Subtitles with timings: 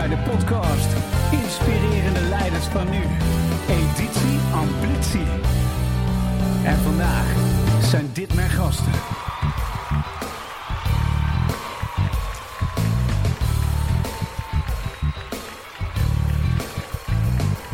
[0.00, 0.88] bij de podcast
[1.30, 3.02] Inspirerende Leiders van Nu,
[3.68, 5.26] editie Ambitie.
[6.64, 7.34] En vandaag
[7.82, 9.29] zijn dit mijn gasten.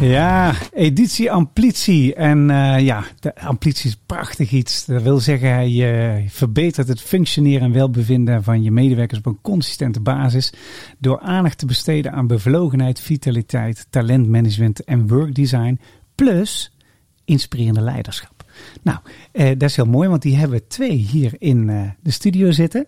[0.09, 2.15] Ja, editie Amplitie.
[2.15, 4.85] En uh, ja, de Amplitie is prachtig iets.
[4.85, 9.41] Dat wil zeggen, hij uh, verbetert het functioneren en welbevinden van je medewerkers op een
[9.43, 10.53] consistente basis.
[10.99, 15.81] Door aandacht te besteden aan bevlogenheid, vitaliteit, talentmanagement en workdesign.
[16.15, 16.77] Plus
[17.25, 18.45] inspirerende leiderschap.
[18.83, 18.99] Nou,
[19.33, 21.67] uh, dat is heel mooi, want die hebben we twee hier in
[22.01, 22.87] de studio zitten.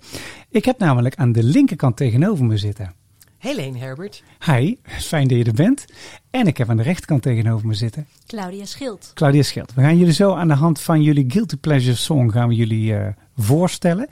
[0.50, 2.96] Ik heb namelijk aan de linkerkant tegenover me zitten
[3.38, 4.23] Helene Herbert.
[4.45, 5.84] Hi, fijn dat je er bent.
[6.30, 8.06] En ik heb aan de rechterkant tegenover me zitten.
[8.27, 9.10] Claudia Schild.
[9.14, 9.74] Claudia Schild.
[9.74, 12.92] We gaan jullie zo aan de hand van jullie Guilty Pleasure Song gaan we jullie
[12.92, 13.06] uh,
[13.37, 14.09] voorstellen.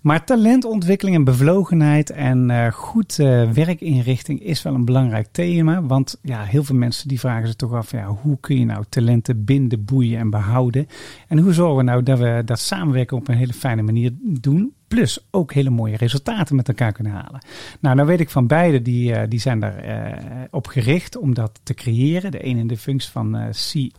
[0.00, 5.82] Maar talentontwikkeling en bevlogenheid en uh, goed uh, werkinrichting is wel een belangrijk thema.
[5.82, 8.84] Want ja, heel veel mensen die vragen zich toch af, ja, hoe kun je nou
[8.88, 10.88] talenten binden, boeien en behouden?
[11.28, 14.74] En hoe zorgen we nou dat we dat samenwerken op een hele fijne manier doen?
[14.88, 17.40] Plus ook hele mooie resultaten met elkaar kunnen halen.
[17.80, 21.74] Nou, nou weet ik van beide, die, die zijn daar op gericht om dat te
[21.74, 22.30] creëren.
[22.30, 23.46] De een in de functie van uh,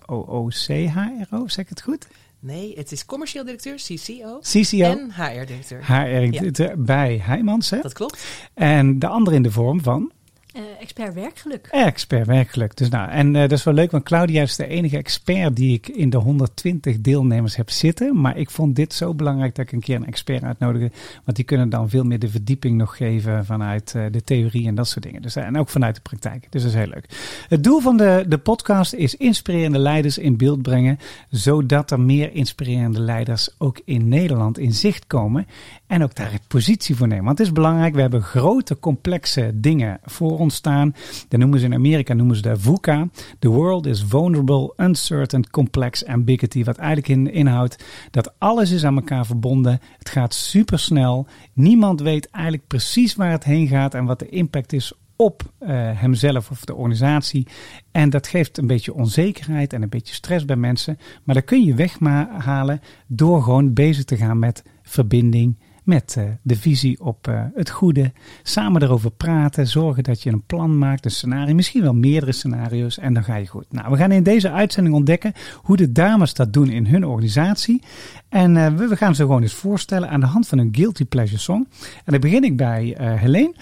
[0.05, 2.07] COO-CHRO, zeg ik het goed?
[2.39, 4.39] Nee, het is commercieel directeur, CCO.
[4.39, 4.83] CCO.
[4.83, 5.85] En HR-directeur.
[5.85, 6.75] HR-directeur ja.
[6.77, 7.81] bij Heijmans, hè?
[7.81, 8.25] Dat klopt.
[8.53, 10.11] En de andere in de vorm van?
[10.57, 11.67] Uh, expert werkgeluk.
[11.71, 12.77] Expert werkgeluk.
[12.77, 15.73] Dus nou, en uh, dat is wel leuk, want Claudia is de enige expert die
[15.73, 18.21] ik in de 120 deelnemers heb zitten.
[18.21, 20.91] Maar ik vond dit zo belangrijk dat ik een keer een expert uitnodigde.
[21.23, 24.75] Want die kunnen dan veel meer de verdieping nog geven vanuit uh, de theorie en
[24.75, 25.21] dat soort dingen.
[25.21, 26.47] Dus, en ook vanuit de praktijk.
[26.49, 27.05] Dus dat is heel leuk.
[27.47, 30.99] Het doel van de, de podcast is inspirerende leiders in beeld brengen.
[31.29, 35.47] Zodat er meer inspirerende leiders ook in Nederland in zicht komen.
[35.87, 37.25] En ook daar positie voor nemen.
[37.25, 40.95] Want het is belangrijk, we hebben grote, complexe dingen voor ons staan.
[41.27, 43.07] Dat noemen ze in Amerika noemen ze de VUCA.
[43.39, 46.63] The world is vulnerable, uncertain, complex, ambiguity.
[46.63, 49.79] Wat eigenlijk in, inhoudt dat alles is aan elkaar verbonden.
[49.97, 51.27] Het gaat super snel.
[51.53, 55.69] Niemand weet eigenlijk precies waar het heen gaat en wat de impact is op uh,
[55.93, 57.47] hemzelf of de organisatie.
[57.91, 60.99] En dat geeft een beetje onzekerheid en een beetje stress bij mensen.
[61.23, 66.55] Maar dat kun je weghalen door gewoon bezig te gaan met verbinding, met uh, de
[66.55, 68.11] visie op uh, het goede.
[68.43, 72.97] Samen erover praten, zorgen dat je een plan maakt, een scenario, misschien wel meerdere scenario's
[72.97, 73.65] en dan ga je goed.
[73.69, 77.81] Nou, we gaan in deze uitzending ontdekken hoe de dames dat doen in hun organisatie.
[78.29, 81.39] En uh, we, gaan ze gewoon eens voorstellen aan de hand van een Guilty Pleasure
[81.39, 81.67] song.
[81.81, 83.53] En dan begin ik bij Helene.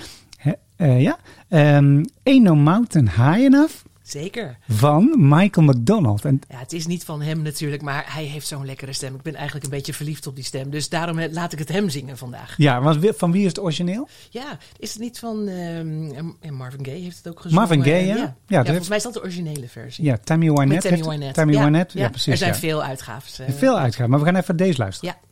[0.75, 1.17] He, ja,
[1.49, 3.84] um, Ain't No Mountain High Enough.
[4.05, 4.57] Zeker.
[4.69, 6.25] Van Michael McDonald.
[6.25, 9.16] En ja, het is niet van hem natuurlijk, maar hij heeft zo'n lekkere stem.
[9.16, 10.69] Ik ben eigenlijk een beetje verliefd op die stem.
[10.69, 12.53] Dus daarom laat ik het hem zingen vandaag.
[12.57, 14.07] Ja, want van wie is het origineel?
[14.29, 17.67] Ja, is het niet van uh, Marvin Gaye heeft het ook gezongen?
[17.67, 18.16] Marvin Gaye, ja.
[18.16, 20.03] Ja, ja, ja volgens mij is dat de originele versie.
[20.03, 20.89] Ja, Tammy Wynette.
[20.89, 21.33] Tammy Wynette.
[21.33, 22.31] Tammy ja, Wynette, ja, precies.
[22.31, 23.39] Er zijn veel uitgaves.
[23.39, 25.16] Uh, veel uitgaven, maar we gaan even deze luisteren.
[25.16, 25.23] Ja.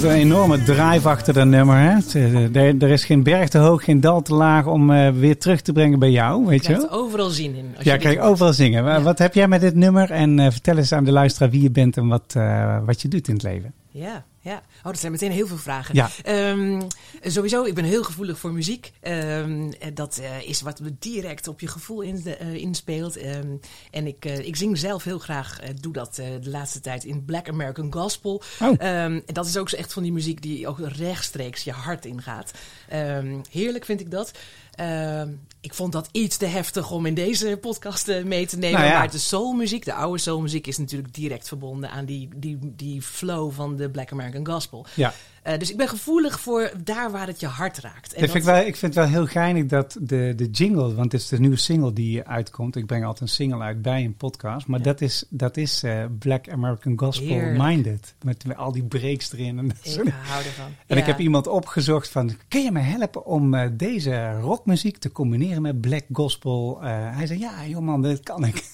[0.00, 1.76] Zit een enorme drive achter dat nummer.
[1.76, 2.18] Hè?
[2.52, 5.60] Er, er is geen berg te hoog, geen dal te laag om uh, weer terug
[5.60, 6.46] te brengen bij jou.
[6.46, 6.90] Weet je wel?
[6.90, 7.72] overal zin in.
[7.76, 8.84] Als ja, je kijk, overal zingen.
[8.84, 9.02] Ja.
[9.02, 10.10] Wat heb jij met dit nummer?
[10.10, 13.08] En uh, vertel eens aan de luisteraar wie je bent en wat, uh, wat je
[13.08, 13.72] doet in het leven.
[13.90, 14.62] Ja, ja.
[14.78, 15.94] Oh, dat zijn meteen heel veel vragen.
[15.94, 16.10] Ja.
[16.50, 16.86] Um,
[17.22, 18.92] sowieso, ik ben heel gevoelig voor muziek.
[19.02, 23.24] Um, dat uh, is wat direct op je gevoel in de, uh, inspeelt.
[23.24, 23.60] Um,
[23.90, 27.48] en ik, uh, ik zing zelf heel graag, doe dat de laatste tijd in Black
[27.48, 28.42] American Gospel.
[28.60, 28.82] Oh.
[28.82, 32.50] en dat is ook echt van die muziek die ook rechtstreeks je hart ingaat.
[33.50, 34.32] heerlijk vind ik dat.
[34.80, 35.28] Ehm,
[35.60, 38.80] ik vond dat iets te heftig om in deze podcast eh, mee te nemen.
[38.80, 38.98] Nou ja.
[38.98, 43.52] Maar de soulmuziek, de oude soulmuziek, is natuurlijk direct verbonden aan die, die, die flow
[43.52, 44.86] van de Black American Gospel.
[44.94, 45.14] Ja.
[45.42, 48.12] Eh, dus ik ben gevoelig voor daar waar het je hart raakt.
[48.14, 50.94] En Dat vind ik, wel, ik vind het wel heel geinig dat de, de jingle,
[50.94, 52.76] want het is de nieuwe single die uitkomt.
[52.76, 54.66] Ik breng altijd een single uit bij een podcast.
[54.66, 54.84] Maar Ja.
[54.84, 57.58] dat is, dat is eh, Black American Gospel Heerlijk.
[57.62, 58.14] Minded.
[58.22, 59.58] Met, met al die breaks erin.
[59.58, 60.64] En, soort- ik hou ervan.
[60.86, 61.00] en Ja.
[61.02, 65.62] ik heb iemand opgezocht van, kun je me helpen om eh, deze rockmuziek te combineren
[65.62, 66.78] met black gospel?
[66.82, 68.64] Hij zei, ja joh man, dat kan ik.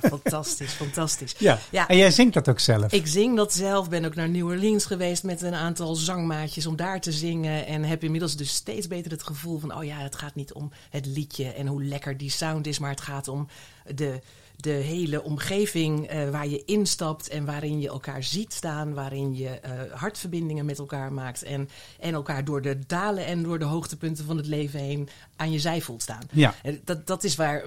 [0.08, 1.34] Fantastisch, fantastisch.
[1.38, 1.58] Ja.
[1.70, 1.88] Ja.
[1.88, 2.92] En jij zingt dat ook zelf?
[2.92, 6.76] Ik zing dat zelf, ben ook naar New Orleans geweest met een aantal zangmaatjes om
[6.76, 7.66] daar te zingen.
[7.66, 10.72] En heb inmiddels dus steeds beter het gevoel van, oh ja, het gaat niet om
[10.90, 13.48] het liedje en hoe lekker die sound is, maar het gaat om
[13.94, 14.20] de,
[14.56, 19.48] de hele omgeving eh, waar je instapt en waarin je elkaar ziet staan, waarin je
[19.48, 21.68] eh, hartverbindingen met elkaar maakt en,
[22.00, 25.58] en elkaar door de dalen en door de hoogtepunten van het leven heen aan je
[25.58, 26.22] zij voelt staan.
[26.32, 26.54] Ja.
[26.84, 27.64] Dat, dat is waar,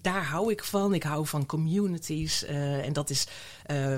[0.00, 0.94] daar hou ik van.
[0.94, 2.44] Ik hou van communities.
[2.44, 3.26] eh, en dat is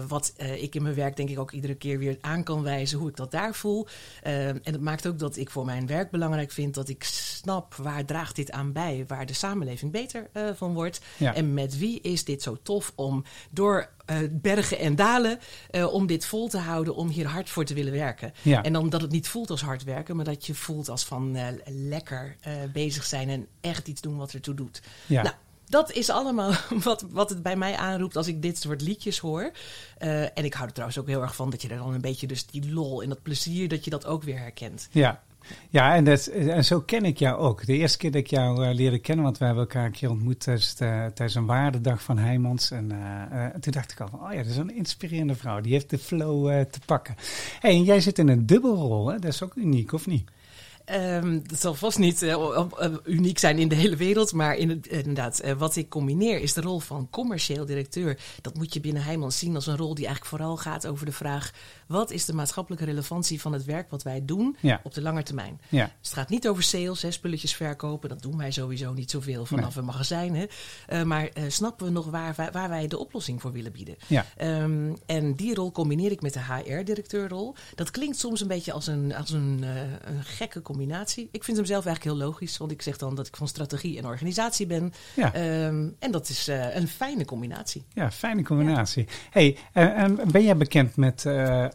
[0.08, 3.08] wat ik in mijn werk denk ik ook iedere keer weer aan kan wijzen hoe
[3.08, 3.86] ik dat daar voel.
[4.22, 8.04] En dat maakt ook dat ik voor mijn werk belangrijk vind dat ik snap waar
[8.04, 11.00] draagt dit aan bij, waar de samenleving beter van wordt.
[11.16, 11.34] Ja.
[11.34, 15.38] En met wie is dit zo tof om door eh, bergen en dalen,
[15.70, 18.32] eh, om dit vol te houden, om hier hard voor te willen werken.
[18.42, 18.62] Ja.
[18.62, 21.36] En dan dat het niet voelt als hard werken, maar dat je voelt als van
[21.36, 22.36] eh, lekker
[22.72, 24.82] bezig zijn en echt iets doen wat ertoe doet.
[25.06, 25.22] Ja.
[25.22, 25.34] Nou,
[25.66, 26.52] dat is allemaal
[26.84, 29.52] wat, wat het bij mij aanroept als ik dit soort liedjes hoor.
[29.98, 32.26] En ik hou er trouwens ook heel erg van dat je er dan een beetje
[32.26, 34.88] dus die lol en dat plezier, dat je dat ook weer herkent.
[34.90, 35.22] Ja.
[35.70, 37.66] Ja, en, dat, en zo ken ik jou ook.
[37.66, 40.10] De eerste keer dat ik jou eh, leerde kennen, want we hebben elkaar een keer
[40.10, 42.70] ontmoet tijdens, de, tijdens een waardedag van Heijmans.
[42.70, 45.60] En eh, eh, toen dacht ik al van, oh ja, dat is een inspirerende vrouw.
[45.60, 47.14] Die heeft de flow te pakken.
[47.60, 49.18] Hey, en jij zit in een dubbelrol, hè?
[49.18, 50.30] Dat is ook uniek, of niet?
[50.84, 52.36] Ehm, dat zal vast niet
[53.04, 57.08] uniek zijn in de hele wereld, maar inderdaad, wat ik combineer is de rol van
[57.10, 58.18] commercieel directeur.
[58.40, 61.12] Dat moet je binnen Heijmans zien als een rol die eigenlijk vooral gaat over de
[61.12, 61.52] vraag:
[61.90, 64.80] wat is de maatschappelijke relevantie van het werk wat wij doen Ja.
[64.82, 65.60] op de lange termijn?
[65.68, 65.84] Ja.
[65.84, 68.08] Dus het gaat niet over sales, hè, spulletjes verkopen.
[68.08, 70.34] Dat doen wij sowieso niet zoveel vanaf een magazijn.
[70.36, 70.44] Hè.
[70.86, 73.96] Eh, maar eh, snappen we nog waar, wij- waar wij de oplossing voor willen bieden?
[74.06, 74.26] Ja.
[74.36, 77.54] Ehm, en die rol combineer ik met de HR-directeurrol.
[77.74, 79.80] Dat klinkt soms een beetje als een, als een, eh,
[80.14, 81.28] een gekke combinatie.
[81.32, 82.56] Ik vind hem zelf eigenlijk heel logisch.
[82.56, 84.92] Want ik zeg dan dat ik van strategie en organisatie ben.
[85.16, 85.32] Ja.
[85.34, 87.84] Ehm, en dat is een fijne combinatie.
[87.94, 89.08] Ja, fijne combinatie.
[89.30, 91.24] Hey, en ben jij bekend met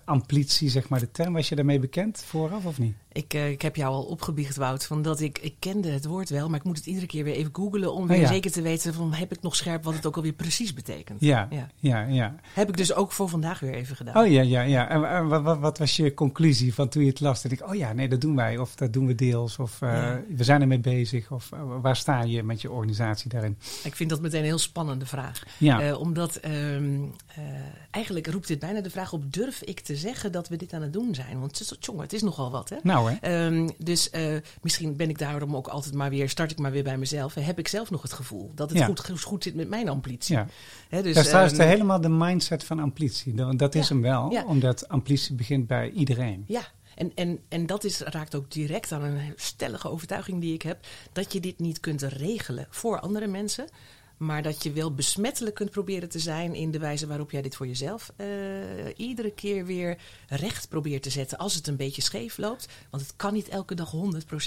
[0.06, 1.34] amplitie, zeg maar de term?
[1.34, 2.96] Was je daarmee bekend vooraf of niet?
[3.12, 6.30] Ik, eh, ik heb jou al opgebiecht, Wout, van dat ik, ik kende het woord
[6.30, 8.28] wel, maar ik moet het iedere keer weer even googlen om weer Oh ja.
[8.28, 11.22] zeker te weten van heb ik nog scherp wat het ook alweer precies betekent.
[11.22, 11.70] Ja, Ja.
[11.76, 12.36] ja, ja.
[12.54, 14.18] Heb ik dus ook voor vandaag weer even gedaan.
[14.24, 14.90] Oh ja, ja, ja.
[14.90, 17.42] En, en wat, wat, wat was je conclusie van toen je het las?
[17.42, 18.58] Dat ik, oh ja, nee, dat doen wij.
[18.58, 19.58] Of dat doen we deels.
[19.60, 20.22] Of eh, Ja.
[20.36, 21.32] we zijn ermee bezig.
[21.32, 23.58] Of eh, waar sta je met je organisatie daarin?
[23.84, 25.44] Ik vind dat meteen een heel spannende vraag.
[25.58, 25.96] Ja.
[25.96, 27.44] Omdat ehm, eh,
[27.92, 30.82] eigenlijk roept dit bijna de vraag op: durf ik te zeggen dat we dit aan
[30.82, 31.40] het doen zijn?
[31.40, 32.78] Want het is, jongen, het is nogal wat, hè?
[32.84, 33.16] Nou hè?
[33.22, 36.84] Ehm, dus eh, misschien ben ik daarom ook altijd maar weer, start ik maar weer
[36.84, 37.34] bij mezelf.
[37.34, 38.86] Heb ik zelf nog het gevoel dat het Ja.
[38.86, 40.36] goed, goed zit met mijn amplitie?
[40.36, 40.48] Ja.
[40.90, 43.34] Hè, dus, dat is trouwens ehm, de helemaal de mindset van amplitie.
[43.34, 44.44] Dat, dat is Ja, hem wel.
[44.48, 46.44] Omdat amplitie begint bij iedereen.
[46.48, 46.62] Ja,
[46.96, 50.86] en, en, en dat is, raakt ook direct aan een stellige overtuiging die ik heb.
[51.14, 53.68] Dat je dit niet kunt regelen voor andere mensen.
[54.18, 57.56] Maar dat je wel besmettelijk kunt proberen te zijn in de wijze waarop jij dit
[57.56, 58.28] voor jezelf eh,
[58.96, 59.98] iedere keer weer
[60.28, 61.38] recht probeert te zetten.
[61.38, 62.68] Als het een beetje scheef loopt.
[62.90, 63.92] Want het kan niet elke dag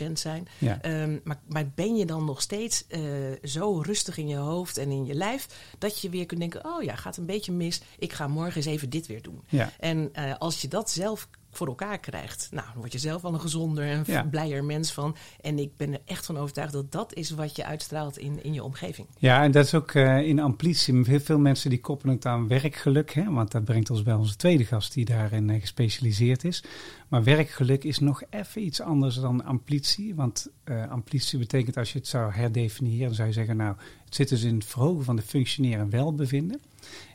[0.09, 0.49] 100% zijn.
[0.59, 0.82] Ja.
[0.82, 3.00] Ehm, maar, maar ben je dan nog steeds eh,
[3.43, 5.47] zo rustig in je hoofd en in je lijf.
[5.79, 7.81] dat je weer kunt denken: oh ja, gaat een beetje mis.
[7.99, 9.43] Ik ga morgen eens even dit weer doen.
[9.49, 9.73] Ja.
[9.79, 13.35] En eh, als je dat zelf voor elkaar krijgt, nou, dan word je zelf al
[13.35, 14.23] een gezonder en Ja.
[14.23, 15.17] blijer mens van.
[15.40, 18.52] En ik ben er echt van overtuigd dat dat is wat je uitstraalt in, in
[18.52, 19.09] je omgeving.
[19.19, 21.02] Ja, en dat is ook eh, in amplitie.
[21.05, 23.12] Heel veel mensen die koppelen het aan werkgeluk.
[23.12, 26.64] Hè, want dat brengt ons bij onze tweede gast die daarin eh, gespecialiseerd is.
[27.09, 30.14] Maar werkgeluk is nog even iets anders dan amplitie.
[30.14, 34.14] Want eh, amplitie betekent als je het zou herdefiniëren, dan zou je zeggen, nou, het
[34.14, 36.61] zit dus in het verhogen van de functioneren en welbevinden.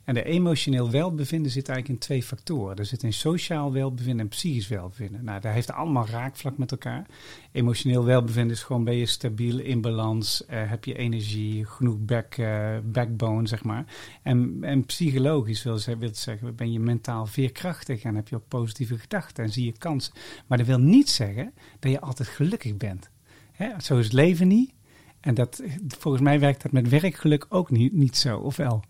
[0.04, 2.76] En de emotioneel welbevinden zit eigenlijk in twee factoren.
[2.76, 5.24] Er zit in sociaal welbevinden en psychisch welbevinden.
[5.24, 7.06] Nou, daar heeft allemaal raakvlak met elkaar.
[7.52, 12.36] Emotioneel welbevinden is gewoon ben je stabiel, in balans, eh, heb je energie, genoeg back,
[12.36, 13.86] eh, backbone, zeg maar.
[14.22, 18.98] En, en psychologisch wil, wil zeggen, ben je mentaal veerkrachtig en heb je ook positieve
[18.98, 20.14] gedachten en zie je kansen.
[20.48, 23.10] Maar dat wil niet zeggen dat je altijd gelukkig bent.
[23.52, 23.70] Hè?
[23.82, 24.74] Zo is het leven niet.
[25.20, 28.84] En dat, volgens mij werkt dat met werkgeluk ook niet, niet zo, of wel?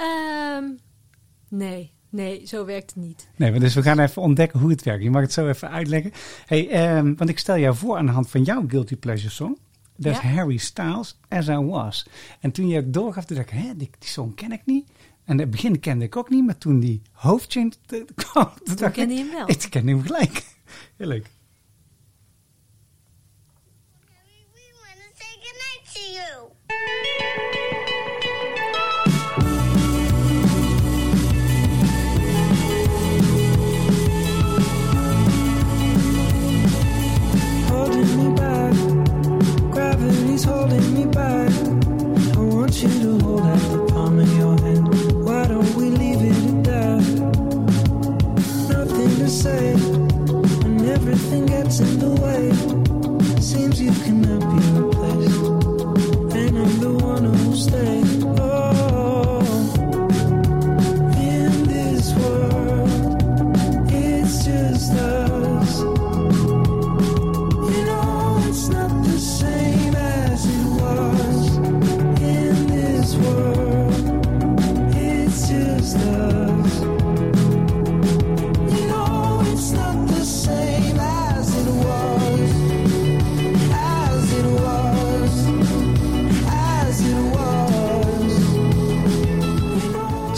[0.00, 0.64] Ehm,
[1.48, 3.28] nee, nee, zo werkt het niet.
[3.36, 5.02] Nee, maar dus we gaan even ontdekken hoe het werkt.
[5.02, 6.12] Je mag het zo even uitleggen.
[6.46, 9.58] Hey, ehm, want ik stel jou voor aan de hand van jouw Guilty Pleasure song.
[9.96, 10.28] Dat is Ja.
[10.28, 12.06] Harry Styles, As I Was.
[12.40, 14.88] En toen je het doorgaf, toen dacht ik, hè, die, die song ken ik niet.
[15.24, 18.64] En in het begin kende ik ook niet, maar toen die hoofdtune te- kwam, toen
[18.64, 19.48] Toen dacht kende ik, je hem wel.
[19.50, 20.44] ik kende hem gelijk.
[20.96, 21.30] Heel leuk.
[24.52, 26.50] We want to say goodnight to you.
[49.42, 53.40] Say when everything gets in the way.
[53.40, 54.89] Seems you cannot be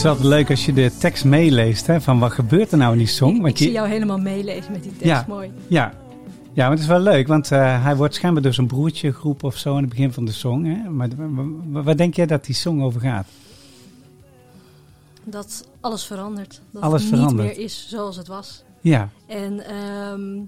[0.03, 2.99] is altijd leuk als je de tekst meeleest, hè, van wat gebeurt er nou in
[2.99, 3.35] die song.
[3.35, 5.07] ik, Want ik zie je- jou helemaal meelezen met die tekst.
[5.07, 5.25] Ja.
[5.29, 5.51] Mooi.
[5.67, 5.95] Ja.
[6.53, 9.47] ja, maar het is wel leuk, want eh, hij wordt schijnbaar door zijn broertje geroepen
[9.49, 10.65] of zo aan het begin van de song.
[10.65, 10.91] Hè?
[10.91, 11.09] Maar
[11.85, 13.27] waar denk jij dat die song over gaat?
[15.25, 16.61] Dat alles verandert.
[16.71, 17.57] Dat Alles het niet verandert.
[17.57, 18.63] meer is zoals het was.
[18.81, 20.39] Ja, En ehm,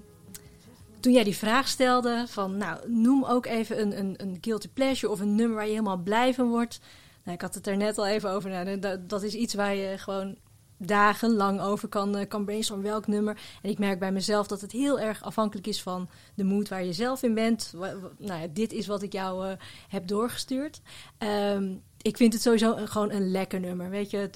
[0.99, 5.11] toen jij die vraag stelde van, nou, noem ook even een, een, een guilty pleasure
[5.11, 6.79] of een nummer waar je helemaal blij van wordt.
[7.25, 8.49] Nou, ik had het er net al even over.
[8.49, 10.37] Nou, dat, dat is iets waar je gewoon
[10.77, 13.37] dagenlang over kan, eh, kan brainstormen welk nummer.
[13.61, 16.83] En ik merk bij mezelf dat het heel erg afhankelijk is van de mood waar
[16.83, 17.73] je zelf in bent.
[18.17, 20.81] Nou, ja, dit is wat ik jou eh, heb doorgestuurd.
[21.17, 24.29] Ehm, ik vind het sowieso een, gewoon een lekker nummer, weet je.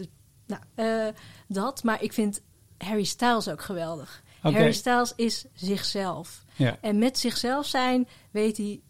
[0.48, 1.08] Nou, eh,
[1.48, 2.42] dat, maar ik vind
[2.78, 4.24] Harry Styles ook geweldig.
[4.42, 6.46] Harry Styles is zichzelf.
[6.56, 6.78] ja.
[6.82, 8.82] En met zichzelf zijn weet hij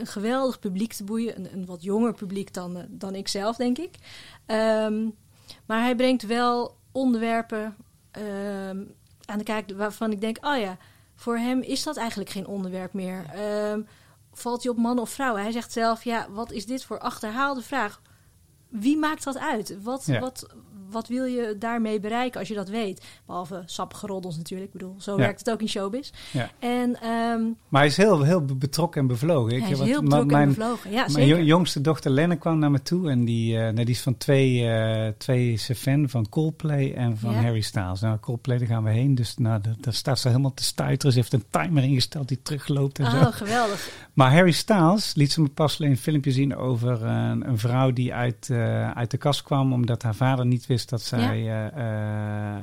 [0.00, 1.36] een geweldig publiek te boeien.
[1.36, 3.94] Een, een wat jonger publiek dan, eh, dan ik zelf, denk ik.
[4.46, 5.08] Ehm,
[5.66, 7.76] maar hij brengt wel onderwerpen
[8.10, 8.84] ehm,
[9.24, 10.46] aan de kijk waarvan ik denk...
[10.46, 10.76] oh ja,
[11.14, 13.24] voor hem is dat eigenlijk geen onderwerp meer.
[13.34, 13.80] Ehm,
[14.32, 15.42] valt hij op mannen of vrouwen?
[15.42, 18.02] Hij zegt zelf, ja, wat is dit voor achterhaalde vraag?
[18.68, 19.82] Wie maakt dat uit?
[19.82, 20.20] Wat, Ja.
[20.20, 20.46] wat,
[20.90, 23.04] wat wil je daarmee bereiken als je dat weet?
[23.26, 24.72] Behalve sappige roddels natuurlijk.
[24.72, 25.18] Ik bedoel, zo Ja.
[25.18, 26.10] werkt het ook in showbiz.
[26.30, 26.50] Ja.
[26.58, 29.52] En ehm, Maar hij is heel, heel be- betrokken en bevlogen.
[29.54, 30.90] Ik- hij is want heel betrokken mijn, en bevlogen.
[30.90, 31.36] Ja, Mijn zeker.
[31.38, 34.68] jo- jongste dochter Lenne kwam naar me toe en die, nou, die is van twee,
[34.68, 37.40] eh, twee fan van Coldplay en van Ja.
[37.42, 38.00] Harry Styles.
[38.00, 39.14] Nou, Coldplay, daar gaan we heen.
[39.14, 41.12] Dus nou, da- daar staat ze helemaal te stuiteren.
[41.12, 43.16] Ze heeft een timer ingesteld die terugloopt en zo.
[43.16, 43.90] Oh, geweldig.
[44.12, 47.92] Maar Harry Styles liet ze me pas alleen een filmpje zien over een, een vrouw
[47.92, 51.66] die uit, eh, uit de kast kwam omdat haar vader niet wist dat zij, eh,
[51.66, 52.62] eh, eh,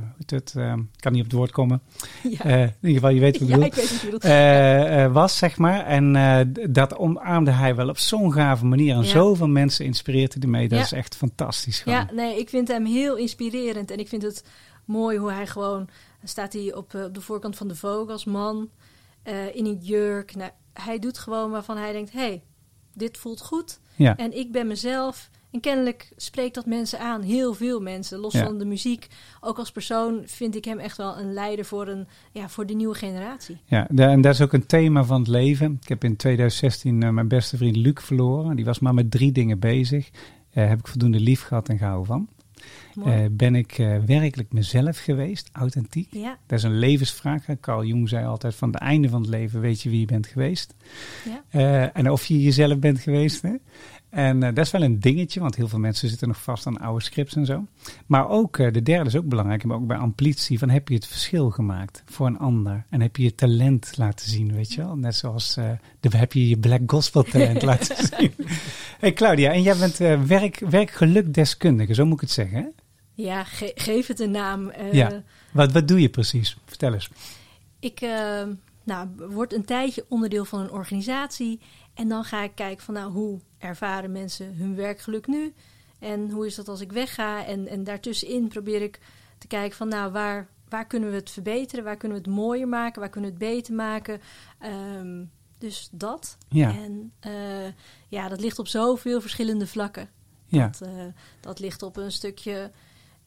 [0.00, 1.80] hoe heet het, eh, kan niet op het woord komen.
[2.22, 3.64] Ja, Eh, in ieder geval, je weet wat ik ja bedoel.
[3.66, 4.24] ik weet wat.
[4.24, 5.84] Eh, eh, was, zeg maar.
[5.86, 8.94] En eh, dat omarmde hij wel op zo'n gave manier.
[8.94, 9.08] En Ja.
[9.08, 10.68] zoveel mensen inspireerde hij mee.
[10.68, 10.84] Dat Ja.
[10.84, 11.80] is echt fantastisch.
[11.80, 11.98] Gewoon.
[11.98, 13.90] Ja, nee, ik vind hem heel inspirerend.
[13.90, 14.44] En ik vind het
[14.84, 15.88] mooi hoe hij gewoon...
[16.24, 18.68] staat hij op, eh, op de voorkant van de Vogue als man.
[19.22, 20.34] eh, in een jurk.
[20.34, 22.12] Nou, hij doet gewoon waarvan hij denkt...
[22.12, 22.42] hey,
[22.94, 23.80] dit voelt goed.
[23.96, 24.16] Ja.
[24.16, 25.30] En ik ben mezelf.
[25.54, 27.22] En kennelijk spreekt dat mensen aan.
[27.22, 28.18] Heel veel mensen.
[28.18, 28.44] Los Ja.
[28.44, 29.06] van de muziek.
[29.40, 32.74] Ook als persoon vind ik hem echt wel een leider voor, een, ja, voor de
[32.74, 33.58] nieuwe generatie.
[33.64, 35.78] Ja, en dat is ook een thema van het leven.
[35.82, 38.56] Ik heb in 2016 eh, mijn beste vriend Luc verloren.
[38.56, 40.10] Die was maar met drie dingen bezig.
[40.50, 42.28] Eh, heb ik voldoende lief gehad en gehouden van.
[43.04, 46.08] Eh, ben ik werkelijk mezelf geweest, authentiek?
[46.10, 47.44] ja, Dat is een levensvraag.
[47.60, 50.26] Carl Jung zei altijd van het einde van het leven weet je wie je bent
[50.26, 50.74] geweest.
[51.50, 51.92] ja.
[51.92, 53.42] En of je jezelf bent geweest.
[53.42, 53.54] Hè?
[54.14, 56.78] En eh, dat is wel een dingetje, want heel veel mensen zitten nog vast aan
[56.80, 57.66] oude scripts en zo.
[58.06, 60.94] Maar ook, eh, de derde is ook belangrijk, maar ook bij amplitie, van heb je
[60.94, 62.84] het verschil gemaakt voor een ander?
[62.90, 64.96] En heb je je talent laten zien, weet je wel?
[64.96, 68.32] Net zoals, eh, de, heb je je black gospel talent laten zien.
[68.98, 69.96] hey Claudia, en jij bent
[70.28, 72.66] werk, werkgelukdeskundige, zo moet ik het zeggen, hè?
[73.14, 74.72] ja ge- geef het een naam.
[74.92, 75.22] Ja.
[75.52, 76.56] Wat, wat doe je precies?
[76.64, 77.10] Vertel eens.
[77.80, 78.00] Ik
[78.84, 81.60] nou, word een tijdje onderdeel van een organisatie.
[81.94, 85.54] En dan ga ik kijken van nou, hoe ervaren mensen hun werkgeluk nu?
[85.98, 87.44] En hoe is dat als ik wegga?
[87.46, 89.00] En, en daartussenin probeer ik
[89.38, 91.84] te kijken van nou, waar, waar kunnen we het verbeteren?
[91.84, 93.00] Waar kunnen we het mooier maken?
[93.00, 94.20] Waar kunnen we het beter maken?
[94.58, 95.24] Ehm,
[95.58, 96.36] dus dat.
[96.48, 97.72] Ja, En eh,
[98.08, 100.08] ja, dat ligt op zoveel verschillende vlakken.
[100.46, 101.04] ja, Dat, eh,
[101.40, 102.70] dat ligt op een stukje.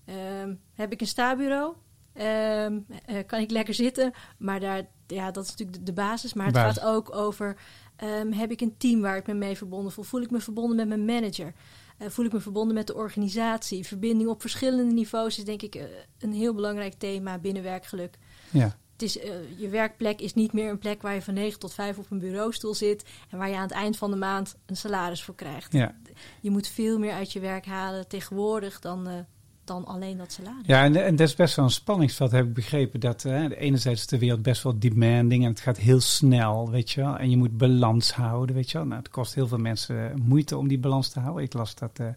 [0.05, 1.75] ehm, heb ik een stabureau?
[2.17, 4.11] Ehm, eh, kan ik lekker zitten.
[4.37, 6.33] Maar daar, ja, dat is natuurlijk de, de basis.
[6.33, 6.81] Maar het Basis.
[6.81, 7.57] gaat ook over,
[7.95, 10.03] ehm, heb ik een team waar ik me mee verbonden voel?
[10.03, 11.53] Voel ik me verbonden met mijn manager?
[11.97, 13.85] Eh, voel ik me verbonden met de organisatie?
[13.85, 15.83] Verbinding op verschillende niveaus is denk ik eh,
[16.19, 18.17] een heel belangrijk thema binnen werkgeluk.
[18.49, 18.77] Ja.
[18.91, 19.13] Het is,
[19.57, 22.19] je werkplek is niet meer een plek waar je van 9 tot 5 op een
[22.19, 25.73] bureaustoel zit en waar je aan het eind van de maand een salaris voor krijgt.
[25.73, 25.95] Ja.
[26.41, 29.25] Je moet veel meer uit je werk halen tegenwoordig dan,
[29.67, 30.65] dan alleen dat salaris.
[30.65, 32.99] Ja, en, en dat is best wel een spanningsveld, heb ik begrepen.
[32.99, 36.91] Dat eh, enerzijds is de wereld best wel demanding en het gaat heel snel, weet
[36.91, 37.17] je wel.
[37.17, 38.87] En je moet balans houden, weet je wel.
[38.87, 41.43] Nou, het kost heel veel mensen moeite om die balans te houden.
[41.43, 42.07] Ik las dat eh,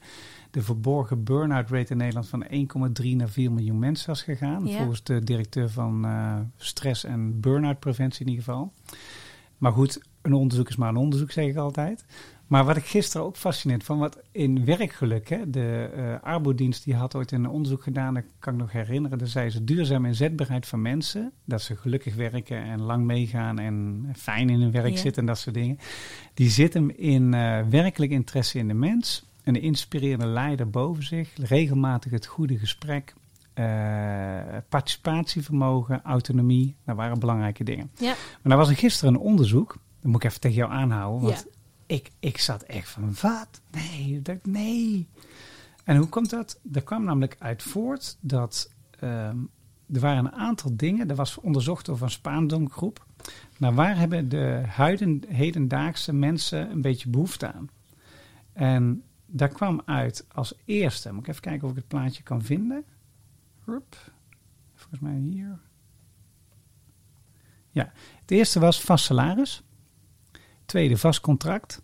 [0.50, 2.44] de verborgen burn-out rate in Nederland van
[3.02, 4.66] 1,3 naar 4 miljoen mensen was gegaan.
[4.66, 4.76] Ja.
[4.76, 8.72] Volgens de directeur van eh, stress- en burn-out preventie in ieder geval.
[9.58, 12.04] Maar goed, een onderzoek is maar een onderzoek, zeg ik altijd.
[12.50, 16.94] Maar wat ik gisteren ook fascinerend vond, wat in werkgeluk, hè, de eh Arbodienst die
[16.94, 19.18] had ooit een onderzoek gedaan, dat kan ik nog herinneren.
[19.18, 24.06] Daar zei ze duurzame inzetbaarheid van mensen, dat ze gelukkig werken en lang meegaan en
[24.16, 24.96] fijn in hun werk Ja.
[24.96, 25.78] zitten en dat soort dingen.
[26.34, 31.30] Die zit hem in eh, werkelijk interesse in de mens, een inspirerende leider boven zich,
[31.36, 33.14] regelmatig het goede gesprek,
[33.54, 33.64] eh,
[34.68, 37.90] participatievermogen, autonomie, dat waren belangrijke dingen.
[37.98, 38.06] Ja.
[38.06, 39.68] Maar daar was er gisteren een onderzoek,
[40.00, 41.58] dat moet ik even tegen jou aanhouden, want Ja.
[41.90, 43.60] Ik, ik zat echt van, wat?
[43.70, 45.08] Nee, dat, nee.
[45.84, 46.60] En hoe komt dat?
[46.72, 49.38] Er kwam namelijk uit voort dat ehm,
[49.92, 53.06] er waren een aantal dingen, dat was onderzocht door een Spaandonk-groep.
[53.58, 57.70] Nou, waar hebben de huiden, hedendaagse mensen een beetje behoefte aan?
[58.52, 62.42] En daar kwam uit als eerste, moet ik even kijken of ik het plaatje kan
[62.42, 62.84] vinden.
[64.74, 65.58] Volgens mij hier.
[67.70, 69.62] Ja, het eerste was vast salaris.
[70.70, 71.82] Tweede, vast contract.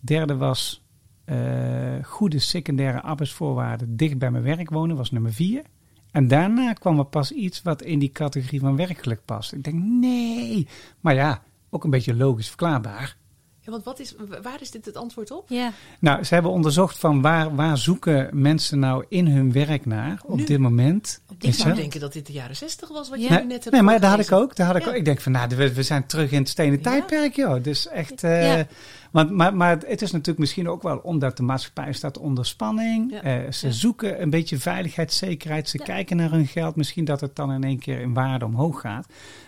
[0.00, 0.84] Derde was
[1.24, 5.62] eh, goede secundaire arbeidsvoorwaarden dicht bij mijn werk wonen, was nummer vier.
[6.10, 9.52] En daarna kwam er pas iets wat in die categorie van werkelijk past.
[9.52, 10.68] Ik denk, nee.
[11.00, 13.16] Maar ja, ook een beetje logisch verklaarbaar.
[13.64, 15.44] Ja, want wat is, waar is dit het antwoord op?
[15.48, 20.20] Ja, Nou, ze hebben onderzocht van waar, waar zoeken mensen nou in hun werk naar
[20.24, 20.44] op Nu?
[20.44, 21.20] dit moment.
[21.30, 23.24] Ik je zou denken dat dit de jaren zestig was, wat Ja.
[23.24, 24.56] je Nee, nu net hebt nee, maar dat had ik ook.
[24.56, 24.88] Dat had ik Ja.
[24.88, 24.94] ook.
[24.94, 27.62] Ik denk van, nou, we, we zijn terug in het stenen tijdperk, joh.
[27.62, 28.24] Dus echt...
[28.24, 28.66] eh, Ja.
[29.10, 33.10] want, maar, maar het is natuurlijk misschien ook wel omdat de maatschappij staat onder spanning.
[33.12, 33.22] Ja.
[33.22, 33.72] Eh, ze Ja.
[33.72, 35.68] zoeken een beetje veiligheid, zekerheid.
[35.68, 35.84] Ze Ja.
[35.84, 36.76] kijken naar hun geld.
[36.76, 39.06] Misschien dat het dan in één keer in waarde omhoog gaat.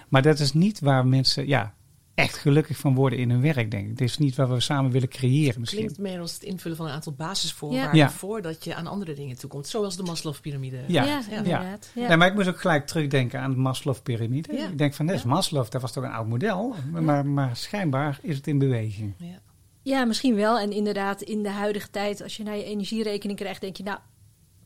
[0.08, 1.72] Maar dat is niet waar mensen ja,
[2.14, 3.90] echt gelukkig van worden in hun werk, denk ik.
[3.90, 5.80] Het is niet wat we samen willen creëren misschien.
[5.80, 8.10] Klinkt meer als het invullen van een aantal basisvoorwaarden Ja.
[8.10, 9.66] voordat je aan andere dingen toekomt.
[9.66, 10.76] Zoals de Maslow-pyramide.
[10.86, 11.04] Ja.
[11.04, 11.36] ja, Ja.
[11.36, 11.90] inderdaad.
[11.94, 12.08] Ja.
[12.08, 14.56] Nee, maar ik moest ook gelijk terugdenken aan de Maslow-pyramide.
[14.56, 14.68] Ja.
[14.68, 15.28] Ik denk van, dat is Ja.
[15.28, 16.74] Maslow, dat was toch een oud model.
[16.92, 19.14] Maar, maar schijnbaar is het in beweging.
[19.18, 19.38] Ja.
[19.82, 20.58] Ja, misschien wel.
[20.58, 23.98] En inderdaad, in de huidige tijd, als je naar je energierekening krijgt, denk je, nou,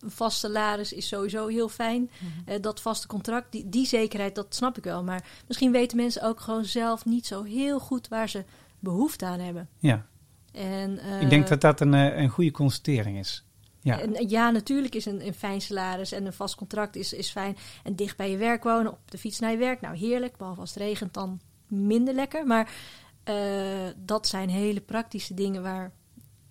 [0.00, 2.10] een vast salaris is sowieso heel fijn.
[2.44, 5.04] Eh, dat vaste contract, die, die zekerheid, dat snap ik wel.
[5.04, 8.44] Maar misschien weten mensen ook gewoon zelf niet zo heel goed waar ze
[8.78, 9.68] behoefte aan hebben.
[9.78, 10.06] Ja,
[10.52, 13.44] En, eh, ik denk dat dat een, eh, een goede constatering is.
[13.88, 14.00] Ja.
[14.00, 17.30] En, eh, ja, natuurlijk is een, een fijn salaris en een vast contract is, is
[17.30, 17.56] fijn.
[17.82, 20.36] En dicht bij je werk wonen, op de fiets naar je werk, nou heerlijk.
[20.36, 22.46] Behalve als het regent, dan minder lekker.
[22.46, 22.70] Maar
[23.24, 25.92] eh, dat zijn hele praktische dingen waar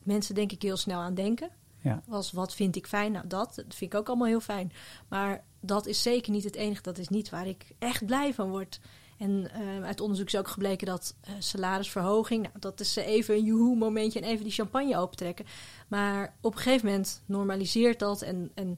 [0.03, 1.49] mensen denk ik heel snel aan denken.
[1.87, 2.01] Ja.
[2.09, 3.11] Als wat vind ik fijn?
[3.11, 4.71] Nou, dat, dat vind ik ook allemaal heel fijn.
[5.07, 6.81] Maar dat is zeker niet het enige.
[6.81, 8.79] Dat is niet waar ik echt blij van word.
[9.17, 13.43] En eh, uit onderzoek is ook gebleken dat eh, salarisverhoging, nou, dat is even een
[13.43, 15.45] joehoe momentje en even die champagne opentrekken.
[15.87, 18.77] Maar op een gegeven moment normaliseert dat en, en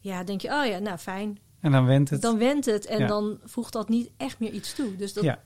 [0.00, 1.38] ja, denk je, oh ja, nou fijn.
[1.60, 2.22] En dan went het.
[2.22, 3.06] Dan went het en Ja.
[3.06, 4.96] dan voegt dat niet echt meer iets toe.
[4.96, 5.42] Dus dat, ja.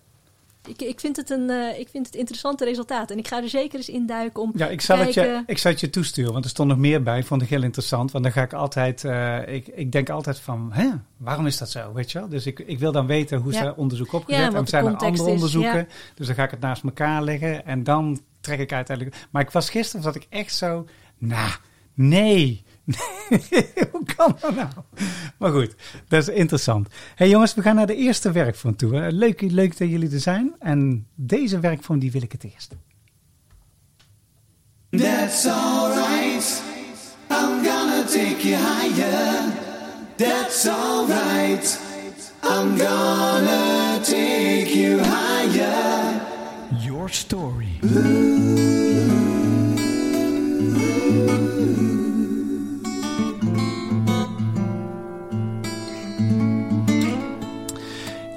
[0.67, 3.11] Ik, ik, vind het een, eh, ik vind het interessante resultaat.
[3.11, 5.59] En ik ga er zeker eens in duiken om Ja, ik zal, het je, ik
[5.59, 7.23] zal het je toesturen, want er stond nog meer bij.
[7.23, 8.11] Vond ik heel interessant.
[8.13, 11.71] Want dan ga ik altijd, eh, ik, ik denk altijd van, hè, waarom is dat
[11.71, 11.93] zo?
[11.93, 12.29] Weet je wel?
[12.29, 13.63] Dus ik, ik wil dan weten hoe Ja.
[13.63, 14.45] ze onderzoek Ja, opgezet.
[14.47, 15.77] wat en de zijn er andere is, onderzoeken.
[15.79, 15.87] ja.
[16.15, 17.67] Dus dan ga ik het naast elkaar leggen.
[17.67, 19.17] En dan trek ik uiteindelijk.
[19.31, 20.87] Maar ik was gisteren, zat ik echt zo,
[21.19, 21.51] nou,
[21.95, 22.65] nee.
[23.92, 24.68] Hoe kan dat nou?
[25.38, 25.75] Maar goed,
[26.09, 26.88] dat is interessant.
[27.14, 29.12] hey jongens, we gaan naar de eerste werkvorm toe.
[29.12, 30.55] Leuk, leuk dat jullie er zijn.
[30.59, 32.75] En deze werkvorm, die wil ik het eerst.
[34.90, 36.62] That's alright.
[37.31, 39.53] I'm gonna take you higher.
[40.16, 41.79] That's alright.
[42.42, 46.20] I'm gonna take you higher.
[46.81, 47.81] Your story.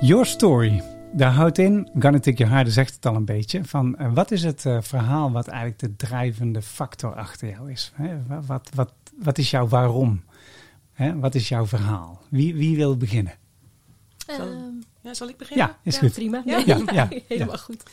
[0.10, 0.82] Your Story.
[1.14, 1.90] Daar houdt in,
[2.38, 5.48] Your Harder zegt het al een beetje, van eh, wat is het eh, verhaal wat
[5.48, 7.92] eigenlijk de drijvende factor achter jou is?
[7.96, 8.18] Hè?
[8.46, 10.24] Wat, wat, wat is jouw waarom?
[10.94, 12.22] Hè, wat is jouw verhaal?
[12.30, 13.34] Wie, wie wil beginnen?
[14.28, 14.56] Zal- Ehm,
[15.02, 15.68] Ja, zal ik beginnen?
[15.68, 16.12] Ja, is ja, goed.
[16.14, 16.42] prima.
[16.46, 16.58] Ja?
[16.58, 17.84] Nee, Ja, ja, helemaal goed.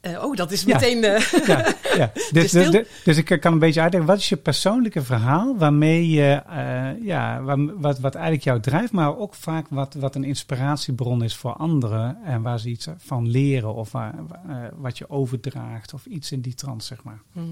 [0.00, 0.74] Eh, oh, dat is Ja.
[0.74, 1.04] meteen...
[1.04, 2.12] eh, Ja, ja.
[2.32, 2.70] Dus, stil?
[2.70, 7.04] dus, dus ik kan een beetje uitleggen, wat is je persoonlijke verhaal waarmee je, eh,
[7.06, 7.42] ja,
[7.76, 12.18] wat, wat eigenlijk jou drijft, maar ook vaak wat, wat een inspiratiebron is voor anderen
[12.24, 14.14] en waar ze iets van leren of waar,
[14.76, 17.20] wat je overdraagt of iets in die trant, zeg maar.
[17.32, 17.46] Mhm.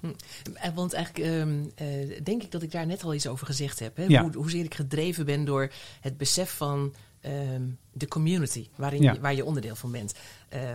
[0.00, 0.74] Hm.
[0.74, 1.86] Want eigenlijk ehm, eh,
[2.24, 3.96] denk ik dat ik daar net al iets over gezegd heb.
[3.96, 4.04] Hè?
[4.04, 4.22] Ja.
[4.22, 9.20] Hoe, hoezeer ik gedreven ben door het besef van ehm, de community waarin Ja.
[9.20, 10.14] waar je onderdeel van bent.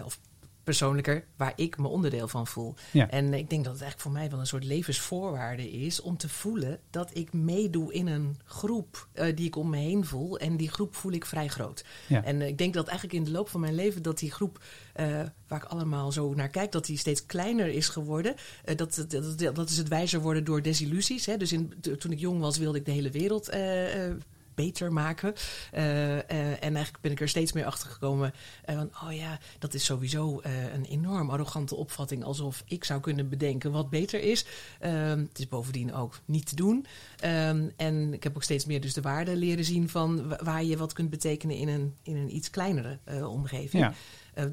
[0.05, 0.19] Of
[0.67, 2.73] persoonlijker, waar ik me onderdeel van voel.
[2.91, 3.09] Ja.
[3.09, 6.29] En ik denk dat het eigenlijk voor mij wel een soort levensvoorwaarde is om te
[6.29, 10.39] voelen dat ik meedoe in een groep eh, die ik om me heen voel.
[10.39, 11.85] En die groep voel ik vrij groot.
[12.07, 12.23] Ja.
[12.23, 14.63] En eh, ik denk dat eigenlijk in de loop van mijn leven dat die groep
[14.93, 15.05] eh,
[15.47, 18.35] waar ik allemaal zo naar kijk, dat die steeds kleiner is geworden.
[18.75, 21.25] Dat, dat, dat, is het wijzer worden door desillusies.
[21.25, 21.37] Hè.
[21.37, 23.49] Dus in, to- toen ik jong was, wilde ik de hele wereld
[24.57, 25.33] beter maken.
[25.71, 28.33] Eh, eh, en eigenlijk ben ik er steeds meer achter gekomen.
[28.65, 30.41] eh, van, oh ja, dat is sowieso
[30.73, 32.23] een enorm arrogante opvatting.
[32.23, 34.45] Alsof ik zou kunnen bedenken wat beter is.
[34.79, 36.85] Ehm, het is bovendien ook niet te doen.
[37.19, 40.63] Ehm, en ik heb ook steeds meer dus de waarde leren zien van wa- waar
[40.63, 43.83] je wat kunt betekenen in een, in een iets kleinere omgeving.
[43.83, 43.93] Ja.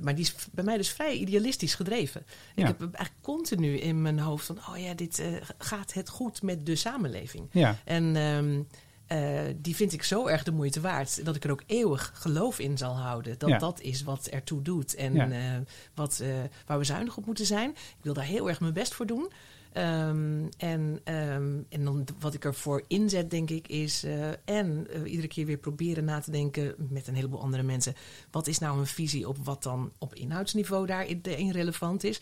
[0.02, 2.26] Maar die is bij mij dus vrij idealistisch gedreven.
[2.54, 2.62] Ja.
[2.62, 4.58] Ik heb eigenlijk continu in mijn hoofd van...
[4.58, 5.22] oh ja, dit
[5.58, 7.48] gaat het goed met de samenleving.
[7.52, 8.62] Ja, En ehm,
[9.06, 11.24] eh, die vind ik zo erg de moeite waard...
[11.24, 13.38] dat ik er ook eeuwig geloof in zal houden.
[13.38, 13.58] Dat Ja.
[13.58, 14.94] dat is wat ertoe doet.
[14.94, 15.30] En Ja.
[15.30, 15.60] eh,
[15.94, 16.28] wat, eh,
[16.66, 17.70] waar we zuinig op moeten zijn.
[17.70, 19.30] Ik wil daar heel erg mijn best voor doen.
[19.72, 24.06] Ehm, en, ehm, en dan wat ik ervoor inzet, denk ik, is...
[24.44, 27.94] en iedere keer weer proberen na te denken met een heleboel andere mensen...
[28.30, 32.20] wat is nou een visie op wat dan op inhoudsniveau daarin relevant is...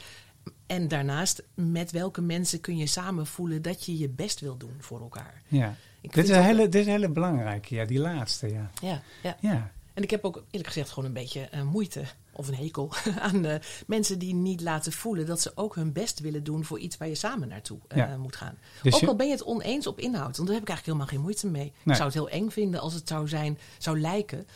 [0.67, 4.77] En daarnaast, met welke mensen kun je samen voelen dat je je best wil doen
[4.79, 5.43] voor elkaar?
[5.49, 5.77] ja.
[6.03, 8.71] Ik Dit is, een hele, dit is een hele belangrijke, ja, die laatste, ja.
[8.83, 9.37] Ja, ja.
[9.41, 12.91] Ja, En ik heb ook eerlijk gezegd gewoon een beetje eh, moeite of een hekel
[13.21, 16.79] aan eh, mensen die niet laten voelen dat ze ook hun best willen doen voor
[16.79, 18.17] iets waar je samen naartoe eh, Ja.
[18.17, 18.59] moet gaan.
[18.83, 21.07] Dus ook al ben je het oneens op inhoud, want daar heb ik eigenlijk helemaal
[21.07, 21.63] geen moeite mee.
[21.63, 21.73] Nee.
[21.85, 24.47] Ik zou het heel eng vinden als het zou zijn, zou lijken.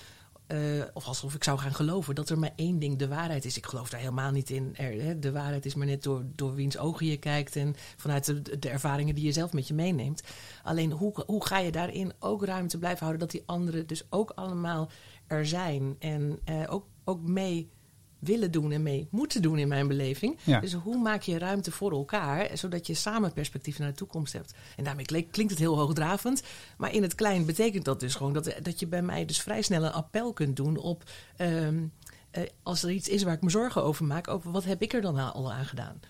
[0.46, 0.58] Eh,
[0.92, 3.56] of alsof ik zou gaan geloven dat er maar één ding de waarheid is.
[3.56, 4.74] Ik geloof daar helemaal niet in.
[4.76, 8.58] Hè, de waarheid is maar net door, door wiens ogen je kijkt en vanuit de,
[8.58, 10.22] de ervaringen die je zelf met je meeneemt.
[10.62, 14.30] Alleen hoe, hoe ga je daarin ook ruimte blijven houden dat die anderen dus ook
[14.30, 14.90] allemaal
[15.26, 17.70] er zijn en eh, ook, ook mee
[18.18, 20.38] willen doen en mee moeten doen in mijn beleving.
[20.44, 20.60] Ja.
[20.60, 24.54] Dus hoe maak je ruimte voor elkaar, zodat je samen perspectief naar de toekomst hebt.
[24.76, 26.42] En daarmee klink- klinkt het heel hoogdravend,
[26.78, 29.62] maar in het klein betekent dat dus gewoon dat, dat je bij mij dus vrij
[29.62, 31.10] snel een appel kunt doen op...
[31.36, 31.84] ehm,
[32.30, 34.92] eh, als er iets is waar ik me zorgen over maak, over wat heb ik
[34.92, 36.00] er dan al aan gedaan?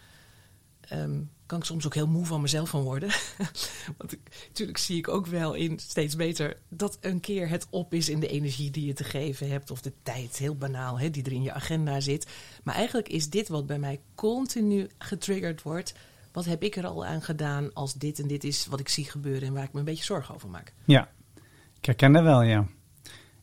[0.81, 3.09] Ehm, kan ik soms ook heel moe van mezelf van worden.
[3.99, 4.17] Want
[4.49, 8.21] natuurlijk zie ik ook wel in steeds beter dat een keer het op is in
[8.21, 9.71] de energie die je te geven hebt.
[9.71, 12.27] Of de tijd, heel banaal, hè, die er in je agenda zit.
[12.63, 15.95] Maar eigenlijk is dit wat bij mij continu getriggerd wordt.
[16.33, 19.05] Wat heb ik er al aan gedaan als dit en dit is wat ik zie
[19.05, 20.73] gebeuren en waar ik me een beetje zorgen over maak?
[20.85, 21.15] ja.
[21.79, 22.67] Ik herken dat wel, ja.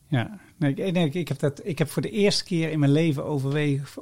[0.08, 3.24] Ja, nee, ik, ik, heb dat, ik heb voor de eerste keer in mijn leven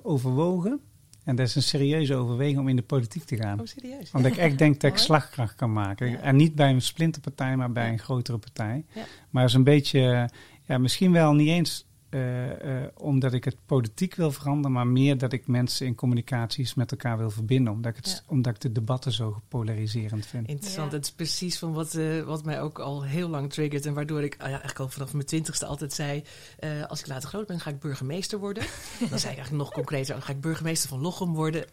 [0.02, 0.80] overwogen,
[1.24, 3.60] en dat is een serieuze overweging om in de politiek te gaan.
[3.60, 4.10] Oh, serieus?
[4.12, 6.10] Omdat ik echt denk dat ik slagkracht kan maken.
[6.10, 6.18] Ja.
[6.18, 7.92] En niet bij een splinterpartij, maar bij Ja.
[7.92, 8.84] een grotere partij.
[8.94, 9.02] Ja.
[9.30, 10.30] Maar is een beetje,
[10.66, 15.18] ja, misschien wel niet eens eh, eh, omdat ik het politiek wil veranderen, maar meer
[15.18, 17.72] dat ik mensen in communicaties met elkaar wil verbinden.
[17.72, 18.32] Omdat ik, het, Ja.
[18.32, 20.48] omdat ik de debatten zo polariserend vind.
[20.48, 20.90] Interessant.
[20.90, 20.96] Ja.
[20.96, 23.86] Het is precies van wat, eh, wat mij ook al heel lang triggert.
[23.86, 26.22] En waardoor ik ah ja, eigenlijk al vanaf mijn twintigste altijd zei...
[26.58, 28.62] eh, als ik later groot ben, ga ik burgemeester worden.
[29.10, 30.14] Dan zei ik eigenlijk nog concreter...
[30.14, 31.64] dan ga ik burgemeester van Lochem worden.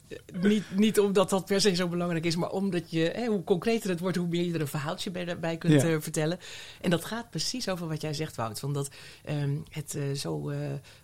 [0.41, 2.35] Niet, niet omdat dat per se zo belangrijk is...
[2.35, 4.17] maar omdat je, hè, hoe concreter het wordt...
[4.17, 6.01] hoe meer je er een verhaaltje bij, bij kunt Ja.
[6.01, 6.39] vertellen.
[6.81, 8.59] En dat gaat precies over wat jij zegt, Wout.
[8.59, 8.89] Van dat
[9.23, 10.49] ehm, het eh, zo...
[10.49, 10.57] eh,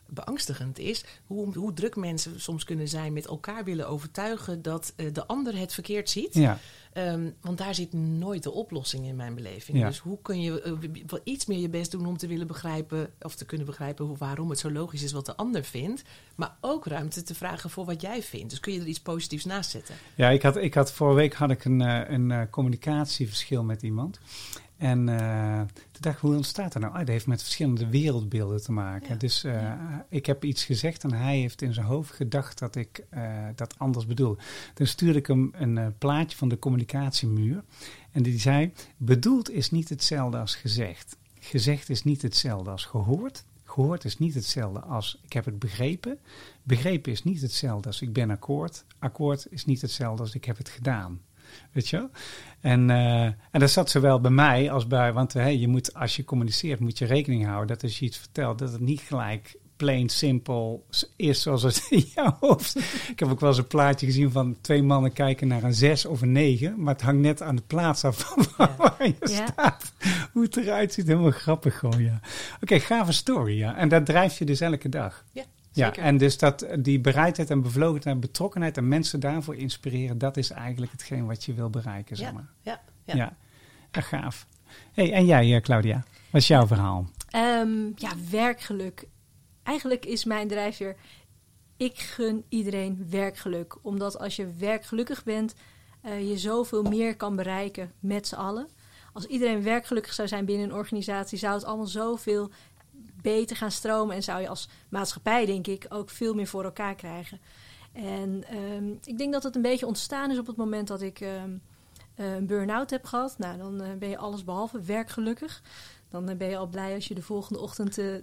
[0.08, 5.14] beangstigend is hoe, hoe druk mensen soms kunnen zijn met elkaar willen overtuigen dat eh,
[5.14, 6.34] de ander het verkeerd ziet.
[6.34, 6.60] Ja,
[6.96, 9.78] Ehm, want daar zit nooit de oplossing in mijn beleving.
[9.78, 9.88] Ja.
[9.88, 10.72] Dus hoe kun je eh,
[11.08, 14.18] wel iets meer je best doen om te willen begrijpen, of te kunnen begrijpen hoe,
[14.18, 16.04] waarom het zo logisch is wat de ander vindt,
[16.36, 18.50] maar ook ruimte te vragen voor wat jij vindt.
[18.50, 19.96] Dus kun je er iets positiefs naast zetten?
[20.16, 21.80] ja ik had, ik had vorige week had ik een,
[22.14, 24.20] een communicatieverschil met iemand.
[24.78, 26.94] En eh, toen dacht ik, hoe ontstaat dat nou?
[26.94, 29.10] Ah, dat heeft met verschillende wereldbeelden te maken.
[29.10, 29.16] Ja.
[29.16, 29.74] Dus eh,
[30.10, 33.24] ik heb iets gezegd en hij heeft in zijn hoofd gedacht dat ik eh,
[33.56, 34.38] dat anders bedoel.
[34.74, 37.64] Toen stuurde ik hem een plaatje van de communicatiemuur.
[38.12, 41.18] En die zei, bedoeld is niet hetzelfde als gezegd.
[41.40, 43.44] Gezegd is niet hetzelfde als gehoord.
[43.64, 46.18] Gehoord is niet hetzelfde als ik heb het begrepen.
[46.64, 48.86] Begrepen is niet hetzelfde als ik ben akkoord.
[49.00, 51.22] Akkoord is niet hetzelfde als ik heb het gedaan.
[51.72, 52.10] Weet je wel?
[52.62, 55.14] En, eh, en dat zat zowel bij mij als bij...
[55.14, 57.68] Want hey, je moet, als je communiceert, moet je rekening houden...
[57.68, 62.06] dat als je iets vertelt, dat het niet gelijk plain simpel is zoals het in
[62.16, 62.76] jouw hoofd.
[63.10, 66.06] Ik heb ook wel eens een plaatje gezien van twee mannen kijken naar een zes
[66.06, 66.82] of een negen.
[66.84, 68.76] Maar het hangt net aan de plaats af van Ja.
[68.78, 69.48] waar je Ja.
[69.48, 69.94] staat.
[70.32, 72.20] Hoe het eruit ziet, helemaal grappig gewoon, ja.
[72.62, 73.76] Oké, gave story, ja.
[73.76, 75.24] En dat drijft je dus elke dag.
[75.32, 75.44] Ja,
[75.76, 76.04] Ja, zeker.
[76.04, 80.50] en dus dat, die bereidheid en bevlogenheid en betrokkenheid en mensen daarvoor inspireren, dat is
[80.50, 82.48] eigenlijk hetgeen wat je wil bereiken, zeg Ja, maar.
[82.62, 83.36] ja, Ja, ja.
[83.92, 84.02] ja.
[84.02, 84.48] gaaf.
[84.94, 87.10] Hey, en jij, eh, Claudia, wat is jouw verhaal?
[87.30, 89.08] Ehm, ja, werkgeluk.
[89.64, 90.96] Eigenlijk is mijn drijfveer...
[91.78, 93.78] Ik gun iedereen werkgeluk.
[93.82, 95.56] Omdat als je werkgelukkig bent...
[96.02, 98.68] eh, je zoveel meer kan bereiken met z'n allen.
[99.14, 101.38] Als iedereen werkgelukkig zou zijn binnen een organisatie...
[101.38, 102.52] zou het allemaal zoveel
[103.34, 104.16] beter gaan stromen.
[104.16, 107.40] En zou je als maatschappij, denk ik, ook veel meer voor elkaar krijgen.
[107.94, 111.20] En ehm, ik denk dat het een beetje ontstaan is op het moment dat ik...
[111.20, 111.58] ehm,
[112.16, 115.62] eh, een burn-out heb gehad, nou, dan eh, ben je alles behalve werkgelukkig.
[116.10, 118.22] Dan eh, ben je al blij als je de volgende ochtend e-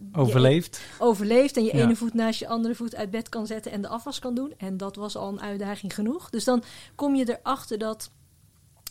[0.98, 1.82] overleeft en je Ja.
[1.82, 4.54] ene voet naast je andere voet uit bed kan zetten en de afwas kan doen.
[4.56, 6.30] En dat was al een uitdaging genoeg.
[6.30, 6.62] Dus dan
[6.94, 8.10] kom je erachter dat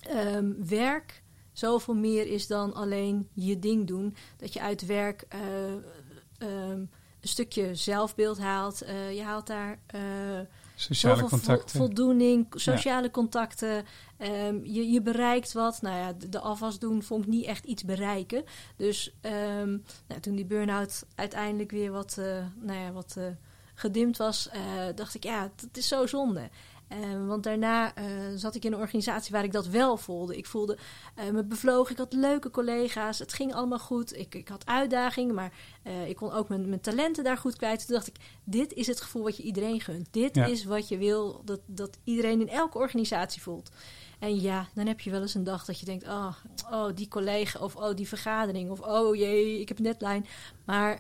[0.01, 4.15] ehm, werk zoveel meer is dan alleen je ding doen.
[4.37, 5.27] Dat je uit werk
[6.41, 6.79] ehm,
[7.21, 8.81] een stukje zelfbeeld haalt.
[8.81, 10.01] Eh, je haalt daar eh,
[10.75, 11.77] Sociale vo- contacten?
[11.77, 13.85] voldoening, sociale contacten.
[14.63, 15.81] Je, je bereikt wat.
[15.81, 18.43] Nou ja, de, de afwas doen vond ik niet echt iets bereiken.
[18.75, 19.77] Dus ehm,
[20.07, 23.17] nou, toen die burn-out uiteindelijk weer wat, eh, nou ja, wat
[23.73, 24.49] gedimd was,
[24.95, 26.49] dacht ik, ja, dat is zo zonde.
[26.91, 30.37] Eh, want daarna eh, zat ik in een organisatie waar ik dat wel voelde.
[30.37, 30.77] Ik voelde
[31.15, 34.17] eh, me bevlogen, ik had leuke collega's, het ging allemaal goed.
[34.17, 37.85] Ik, ik had uitdagingen, maar eh, ik kon ook mijn, mijn talenten daar goed kwijt.
[37.85, 40.07] Toen dacht ik, dit is het gevoel wat je iedereen gunt.
[40.11, 40.45] Dit Ja.
[40.45, 43.69] is wat je wil, dat, dat iedereen in elke organisatie voelt.
[44.19, 46.35] En ja, dan heb je wel eens een dag dat je denkt, oh,
[46.71, 50.23] oh die collega of oh, die vergadering of oh jee, ik heb een deadline.
[50.65, 50.99] Maar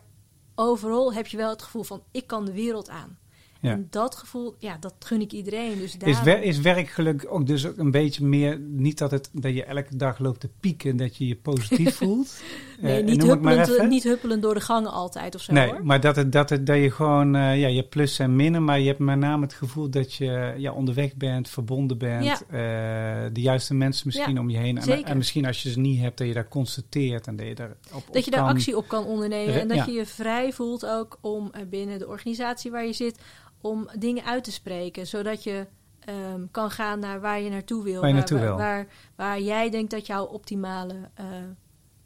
[0.55, 3.17] overal heb je wel het gevoel van, ik kan de wereld aan.
[3.61, 3.71] Ja.
[3.71, 5.77] En dat gevoel, ja, dat gun ik iedereen.
[5.77, 9.29] Dus Is, daarom- wer- is werkgeluk ook dus ook een beetje meer, niet dat, het,
[9.33, 12.41] dat je elke dag loopt te pieken, dat je je positief voelt?
[12.81, 15.85] nee, Eh, niet, huppelend, niet huppelend door de gangen altijd of zo Nee, hoor.
[15.85, 18.79] maar dat, het, dat, het, dat je gewoon, eh, ja, je plussen en minnen, maar
[18.79, 22.33] je hebt met name het gevoel dat je ja, onderweg bent, verbonden bent, Ja.
[22.49, 24.77] eh, de juiste mensen misschien Ja, om je heen.
[24.77, 27.75] En, misschien als je ze niet hebt, dat je daar constateert en dat je daar
[27.93, 28.49] op, Dat je daar kan.
[28.49, 29.59] actie op kan ondernemen.
[29.61, 33.19] En dat je je vrij voelt ook om binnen de organisatie waar je zit,
[33.61, 35.07] om dingen uit te spreken.
[35.07, 35.67] Zodat je
[35.99, 37.99] ehm, kan gaan naar waar je naartoe wil.
[37.99, 38.57] Waar je naartoe waar, wil.
[38.57, 41.25] Waar, waar jij denkt dat jouw optimale eh,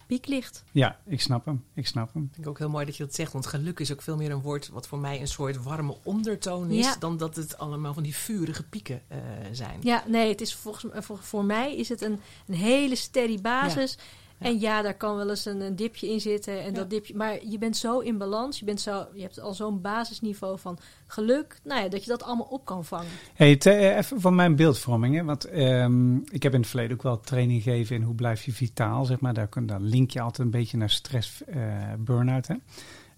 [0.08, 0.64] piek ligt.
[0.72, 1.64] Ja, ik snap hem.
[1.74, 2.30] Ik snap hem.
[2.34, 3.34] vind ik ook heel mooi dat je dat zegt.
[3.34, 6.70] Want geluk is ook veel meer een woord wat voor mij een soort warme ondertoon
[6.70, 6.86] is.
[6.86, 6.96] Ja.
[7.00, 9.18] Dan dat het allemaal van die vurige pieken eh,
[9.52, 9.80] zijn.
[9.82, 13.42] Ja, nee, het is volgens mij, voor, voor mij is het een, een hele steady
[13.42, 13.92] basis.
[13.92, 14.04] Ja.
[14.38, 16.60] En ja, daar kan wel eens een, een dipje in zitten.
[16.62, 16.72] En Ja.
[16.72, 18.60] dat dipje, maar je bent zo in balans.
[18.60, 21.60] Je, bent zo, je hebt al zo'n basisniveau van geluk.
[21.64, 23.08] Nou ja, dat je dat allemaal op kan vangen.
[23.34, 25.16] Hey, te- eh, even van mijn beeldvorming.
[25.16, 25.24] Hè?
[25.24, 28.52] Want ehm, ik heb in het verleden ook wel training gegeven in hoe blijf je
[28.54, 29.34] vitaal, zeg maar.
[29.34, 32.48] Daar kun, dan link je altijd een beetje naar stress, eh burn-out.
[32.48, 32.56] Hè?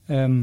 [0.05, 0.41] Ehm,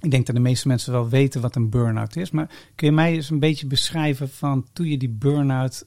[0.00, 2.30] ik denk dat de meeste mensen wel weten wat een burn-out is.
[2.30, 5.86] Maar kun je mij eens een beetje beschrijven van toen je die burn-out...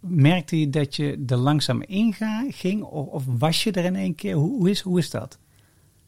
[0.00, 2.14] Merkte je dat je er langzaam in
[2.50, 2.82] ging?
[2.82, 4.34] Of, of was je er in één keer?
[4.34, 5.38] Hoe, hoe, is, hoe is dat?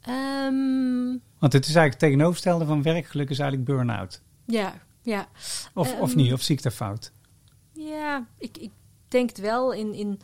[0.00, 4.22] Ehm, Want het is eigenlijk het tegenovergestelde van werkgeluk is eigenlijk burn-out.
[4.46, 4.72] ja,
[5.02, 5.28] ja.
[5.74, 7.12] Of, of Ehm, niet, of zie ik dat fout?
[7.72, 8.70] Ja, ik, ik
[9.08, 9.72] denk het wel.
[9.72, 10.20] In, in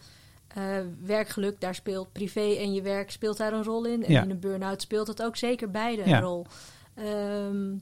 [0.48, 4.04] eh, werkgeluk, daar speelt privé en je werk speelt daar een rol in.
[4.04, 4.22] En Ja.
[4.22, 6.16] in een burn-out speelt het ook zeker beide Ja.
[6.16, 6.46] een rol.
[6.94, 7.74] Ehm,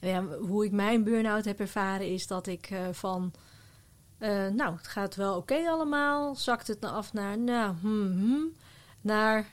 [0.00, 3.32] ja, hoe ik mijn burn-out heb ervaren is dat ik eh, van...
[4.22, 6.34] eh, nou, het gaat wel oké allemaal.
[6.34, 7.38] Zakt het nou af naar...
[7.38, 8.52] Nou, hmm, hmm,
[9.00, 9.52] naar...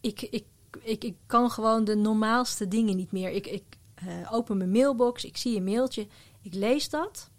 [0.00, 0.44] Ik, ik,
[0.82, 3.30] ik, ik kan gewoon de normaalste dingen niet meer.
[3.30, 3.62] Ik, ik
[3.94, 6.06] eh, open mijn mailbox, ik zie een mailtje,
[6.42, 7.30] ik lees dat.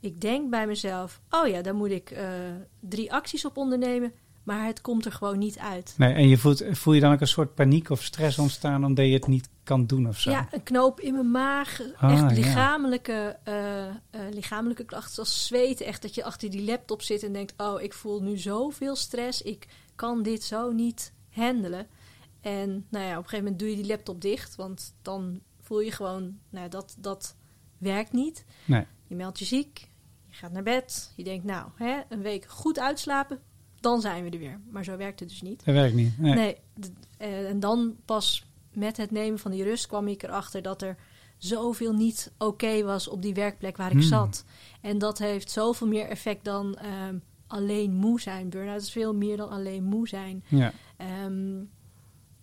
[0.00, 2.28] Ik denk bij mezelf, oh ja, daar moet ik eh,
[2.80, 4.12] drie acties op ondernemen.
[4.42, 5.94] Maar het komt er gewoon niet uit.
[5.96, 9.06] Nee, en je voelt, voel je dan ook een soort paniek of stress ontstaan omdat
[9.06, 10.30] je het niet kan doen of zo?
[10.30, 11.80] Ja, een knoop in mijn maag.
[11.96, 12.36] Ah, echt ja.
[12.36, 13.94] lichamelijke, eh, eh,
[14.30, 15.86] lichamelijke klachten zoals zweten.
[15.86, 17.54] Echt dat je achter die laptop zit en denkt...
[17.56, 19.42] oh, ik voel nu zoveel stress.
[19.42, 21.86] Ik kan dit zo niet handelen.
[22.40, 24.56] En nou ja, op een gegeven moment doe je die laptop dicht.
[24.56, 27.36] Want dan voel je gewoon, nou, dat, dat
[27.78, 28.44] werkt niet.
[28.64, 28.86] Nee.
[29.06, 29.90] Je meldt je ziek.
[30.26, 31.12] Je gaat naar bed.
[31.16, 33.40] Je denkt, nou, hè, een week goed uitslapen.
[33.80, 34.60] Dan zijn we er weer.
[34.70, 35.64] Maar zo werkt het dus niet.
[35.64, 36.18] Dat werkt niet.
[36.18, 36.56] Nee.
[37.18, 38.47] Eh, en dan pas
[38.78, 40.96] met het nemen van die rust kwam ik erachter dat er
[41.36, 44.02] zoveel niet oké was op die werkplek waar ik Hmm.
[44.02, 44.44] zat.
[44.80, 48.48] En dat heeft zoveel meer effect dan ehm, alleen moe zijn.
[48.48, 50.44] Burn-out is veel meer dan alleen moe zijn.
[50.48, 50.72] Ja.
[50.96, 51.60] Ehm,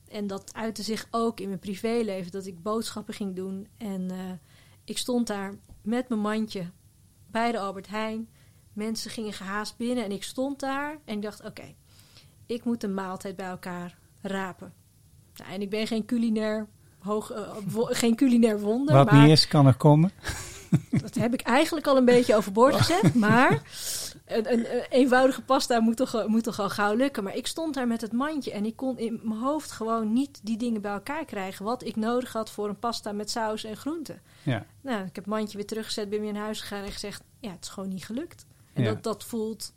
[0.08, 3.67] en dat uitte zich ook in mijn privéleven, dat ik boodschappen ging doen.
[3.78, 4.17] En eh,
[4.84, 6.71] ik stond daar met mijn mandje
[7.28, 8.30] bij de Albert Heijn.
[8.74, 11.76] Mensen gingen gehaast binnen en ik stond daar en ik dacht, oké,
[12.45, 14.74] ik moet een maaltijd bij elkaar rapen.
[15.38, 16.67] Nou, en ik ben geen culinair,
[17.00, 17.41] hoog, eh,
[17.76, 20.12] geen culinair wonder, Wat maar niet is, kan er komen.
[21.02, 23.13] dat heb ik eigenlijk al een beetje overboord gezet.
[23.15, 23.52] Maar
[24.26, 27.24] een, een, een eenvoudige pasta moet toch, moet toch al gauw lukken.
[27.24, 30.39] Maar ik stond daar met het mandje en ik kon in mijn hoofd gewoon niet
[30.43, 31.65] die dingen bij elkaar krijgen.
[31.65, 34.21] Wat ik nodig had voor een pasta met saus en groenten.
[34.43, 34.65] Ja.
[34.82, 37.24] Nou, ik heb het mandje weer teruggezet, ben weer naar huis gegaan en gezegd...
[37.39, 38.45] Ja, het is gewoon niet gelukt.
[38.74, 38.89] En Ja.
[38.93, 39.74] dat, dat voelt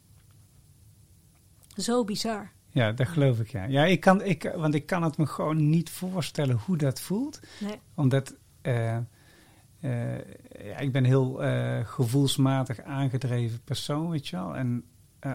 [1.77, 2.51] zo bizar.
[2.79, 3.65] Ja, dat geloof ik, ja.
[3.65, 7.41] Ja, ik kan, ik, want ik kan het me gewoon niet voorstellen hoe dat voelt.
[7.61, 7.79] Nee.
[7.95, 9.03] Omdat eh, eh,
[10.65, 14.57] ja, ik ben heel eh, gevoelsmatig aangedreven persoon, weet je wel.
[14.57, 14.85] En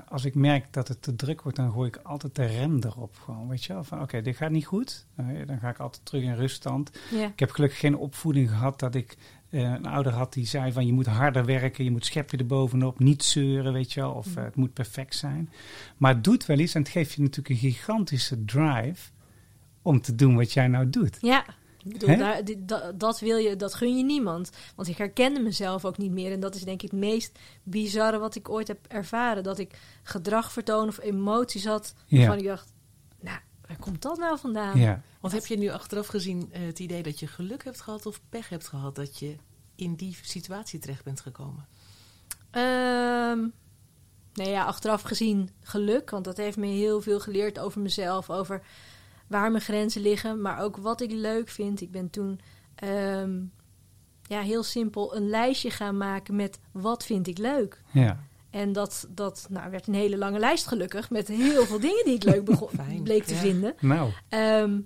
[0.07, 3.17] als ik merk dat het te druk wordt, dan gooi ik altijd de rem erop.
[3.19, 3.83] Gewoon, weet je wel.
[3.83, 5.05] Van oké, dit gaat niet goed.
[5.45, 6.99] Dan ga ik altijd terug in ruststand.
[7.11, 7.27] Ja.
[7.27, 9.17] Ik heb gelukkig geen opvoeding gehad dat ik
[9.61, 13.23] een ouder had die zei van je moet harder werken, je moet schepje erbovenop, niet
[13.23, 15.49] zeuren, weet je wel, of eh, het moet perfect zijn.
[15.97, 19.09] Maar het doet wel iets en het geeft je natuurlijk een gigantische drive
[19.81, 21.17] om te doen wat jij nou doet.
[21.21, 21.45] Ja,
[21.83, 22.15] bedoel, Hè?
[22.17, 24.51] daar, die- dat, dat wil je, dat gun je niemand.
[24.75, 26.31] Want ik herkende mezelf ook niet meer.
[26.31, 29.43] En dat is denk ik het meest bizarre wat ik ooit heb ervaren.
[29.43, 32.17] Dat ik gedrag vertoon of emoties had Ja.
[32.17, 32.72] waarvan ik dacht,
[33.67, 34.79] waar komt dat nou vandaan?
[34.79, 35.01] Ja.
[35.21, 38.21] Of heb je nu achteraf gezien eh, het idee dat je geluk hebt gehad of
[38.29, 39.35] pech hebt gehad dat je
[39.75, 41.67] in die situatie terecht bent gekomen?
[42.51, 43.39] Ehm,
[44.33, 46.09] nou ja, achteraf gezien geluk.
[46.09, 48.29] Want dat heeft me heel veel geleerd over mezelf.
[48.29, 48.61] Over
[49.27, 50.41] waar mijn grenzen liggen.
[50.41, 51.81] Maar ook wat ik leuk vind.
[51.81, 52.39] Ik ben toen
[52.75, 53.41] ehm,
[54.23, 57.81] ja, heel simpel een lijstje gaan maken met wat vind ik leuk.
[57.91, 58.23] Ja.
[58.53, 61.09] En dat, dat nou, werd een hele lange lijst gelukkig.
[61.09, 63.39] Met heel veel dingen die ik leuk begon, Fijn, bleek te ja.
[63.39, 63.75] vinden.
[63.79, 64.79] Nou, Ehm,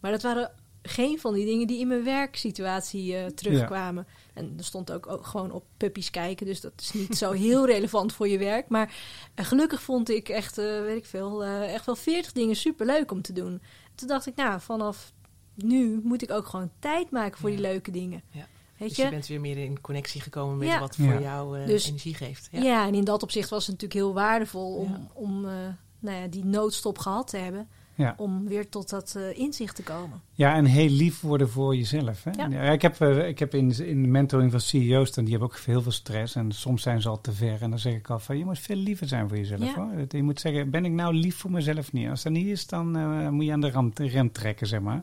[0.00, 4.06] maar dat waren geen van die dingen die in mijn werksituatie eh, terugkwamen.
[4.34, 6.46] En er stond ook, ook gewoon op puppies kijken.
[6.46, 8.68] Dus dat is niet zo heel relevant voor je werk.
[8.68, 8.94] Maar
[9.34, 13.10] eh, gelukkig vond ik echt, eh, weet ik veel, eh, echt wel veertig dingen superleuk
[13.10, 13.62] om te doen.
[13.94, 15.12] Toen dacht ik, nou, vanaf
[15.54, 18.22] nu moet ik ook gewoon tijd maken voor die leuke dingen.
[18.30, 18.46] Ja.
[18.76, 19.04] Weet dus je?
[19.04, 20.80] je bent weer meer in connectie gekomen met Ja.
[20.80, 21.20] wat voor Ja.
[21.20, 22.48] jou eh, Dus- energie geeft.
[22.50, 22.62] Ja.
[22.62, 22.86] Ja.
[22.86, 25.00] en in dat opzicht was het natuurlijk heel waardevol om, Ja.
[25.12, 25.52] om eh,
[25.98, 27.68] nou ja, die noodstop gehad te hebben.
[27.96, 28.14] Ja.
[28.16, 30.20] Om weer tot dat eh, inzicht te komen.
[30.32, 32.24] ja, en heel lief worden voor jezelf.
[32.24, 32.30] Hè?
[32.30, 32.46] Ja.
[32.64, 35.58] Ja, ik heb, ik heb in, in de mentoring van CEO's, dan, die hebben ook
[35.58, 36.34] heel veel stress.
[36.34, 37.62] En soms zijn ze al te ver.
[37.62, 39.60] En dan zeg ik al van, je moet veel liever zijn voor jezelf.
[39.60, 39.74] Ja.
[39.74, 40.04] Hoor.
[40.08, 42.08] Je moet zeggen, ben ik nou lief voor mezelf niet?
[42.08, 44.80] Als dat niet is, dan eh, moet je aan de rem, de rem trekken, zeg
[44.80, 45.02] maar.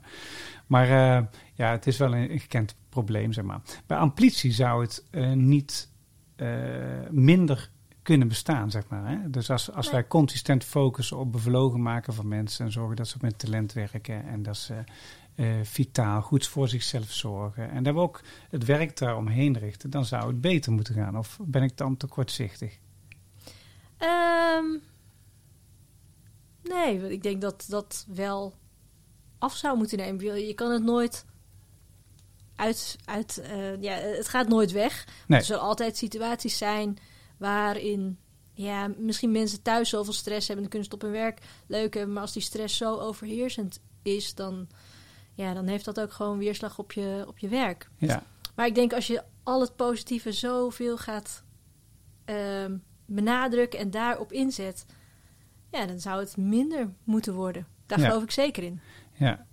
[0.68, 3.62] Maar eh, ja, het is wel een gekend probleem, zeg maar.
[3.86, 5.90] Bij amplitie zou het eh, niet
[6.36, 6.48] eh,
[7.10, 7.70] minder
[8.02, 9.10] kunnen bestaan, zeg maar.
[9.10, 9.30] Hè?
[9.30, 12.66] Dus als, als wij consistent focussen op bevlogen maken van mensen...
[12.66, 14.84] en zorgen dat ze met talent werken en dat ze
[15.36, 17.72] eh, vitaal goed voor zichzelf zorgen...
[17.72, 19.90] en dat we ook het werk daaromheen richten...
[19.90, 21.18] dan zou het beter moeten gaan.
[21.18, 22.78] Of ben ik dan te kortzichtig?
[23.98, 24.66] Ehm,
[26.64, 28.54] nee, ik denk dat dat wel
[29.38, 30.48] af zou moeten nemen.
[30.48, 31.26] Je kan het nooit
[32.62, 32.96] uit...
[33.06, 35.08] uit eh, ja, het gaat nooit weg.
[35.28, 35.40] Nee.
[35.40, 36.98] Er zullen altijd situaties zijn
[37.38, 38.20] waarin...
[38.54, 40.70] Ja, misschien mensen thuis zoveel stress hebben...
[40.70, 42.14] dan kunnen ze het op hun werk leuk hebben.
[42.14, 44.36] Maar als die stress zo overheersend is...
[44.36, 44.68] dan,
[45.34, 47.90] ja, dan heeft dat ook gewoon weerslag op je, op je werk.
[47.98, 48.24] Ja,
[48.56, 51.44] Maar ik denk als je al het positieve zoveel gaat
[52.26, 54.86] ehm, benadrukken en daarop inzet,
[55.72, 57.68] ja, dan zou het minder moeten worden.
[57.86, 58.08] Daar Ja.
[58.08, 58.80] geloof ik zeker in.
[59.14, 59.46] ja.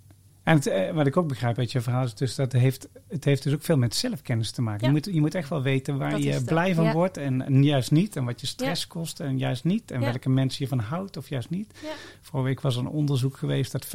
[0.49, 2.89] En het, eh, wat ik ook begrijp uit je verhaal is dus dat het heeft,
[3.09, 4.81] het heeft dus ook veel met zelfkennis te maken.
[4.81, 4.87] Ja.
[4.87, 6.93] Je, moet, je moet echt wel weten waar Dat je blij van ja.
[6.93, 8.17] wordt en, en juist niet.
[8.17, 9.91] En wat je stress kost en juist niet.
[9.91, 11.73] En welke mensen je van houdt of juist niet.
[12.21, 13.91] Vorige week was er een onderzoek geweest dat 50%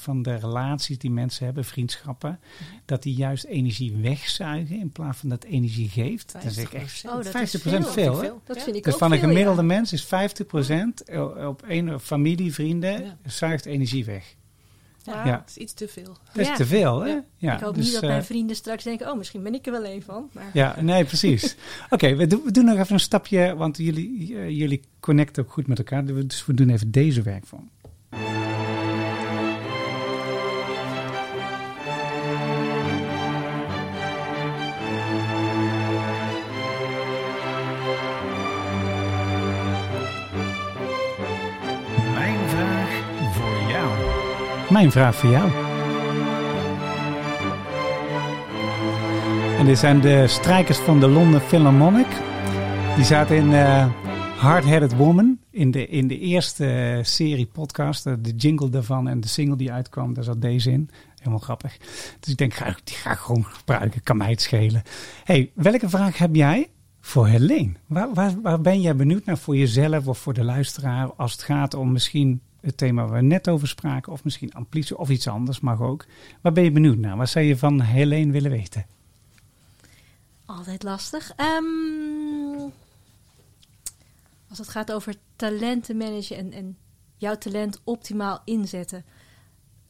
[0.00, 2.78] van de relaties die mensen hebben, vriendschappen, Mhm.
[2.84, 6.32] dat die juist energie wegzuigen in plaats van dat energie geeft.
[6.32, 7.10] Dat is echt 50%.
[7.10, 8.20] Oh, dat is 50% veel.
[8.22, 8.30] hè?
[8.44, 11.04] Dat vind ik Dus ook van een gemiddelde mens is 50%
[11.46, 14.36] op één familie, vrienden, zuigt energie weg.
[15.08, 15.38] Ja, Ja.
[15.40, 16.16] Het is iets te veel.
[16.32, 16.54] Dat is Ja.
[16.54, 17.08] te veel, hè?
[17.08, 17.24] Ja.
[17.36, 19.66] Ja, ik hoop dus, niet dat eh, mijn vrienden straks denken, oh, misschien ben ik
[19.66, 20.28] er wel een van.
[20.32, 21.56] Maar Ja, nee, precies.
[21.90, 25.52] Oké, we, doen- we doen nog even een stapje, want jullie, eh, jullie connecten ook
[25.52, 26.04] goed met elkaar.
[26.04, 27.68] Dus we doen even deze werkvorm.
[44.86, 45.50] Vraag voor jou.
[49.58, 52.06] En dit zijn de strijkers van de London Philharmonic.
[52.96, 53.86] Die zaten in eh
[54.38, 55.38] Hard-Headed Woman.
[55.50, 58.06] In de, in de eerste eh, serie podcast.
[58.06, 60.14] eh, de jingle daarvan en de single die uitkwam.
[60.14, 60.90] Daar zat deze in.
[61.18, 61.76] Helemaal grappig.
[62.20, 64.02] Dus ik denk, ga, die ga ik gewoon gebruiken.
[64.02, 64.82] Kan mij het schelen.
[65.24, 66.68] hey, welke vraag heb jij
[67.00, 67.72] voor Helene?
[67.86, 71.12] Waar, waar, waar ben jij benieuwd naar voor jezelf of voor de luisteraar?
[71.16, 74.12] Als het gaat om misschien het thema waar we net over spraken.
[74.12, 76.06] Of misschien amplitie of iets anders mag ook.
[76.40, 77.16] Waar ben je benieuwd naar?
[77.16, 78.86] Wat zou je van Helene willen weten?
[80.44, 81.32] Altijd lastig.
[81.36, 82.70] Ehm,
[84.48, 86.76] als het gaat over talenten managen en, en
[87.16, 89.04] jouw talent optimaal inzetten.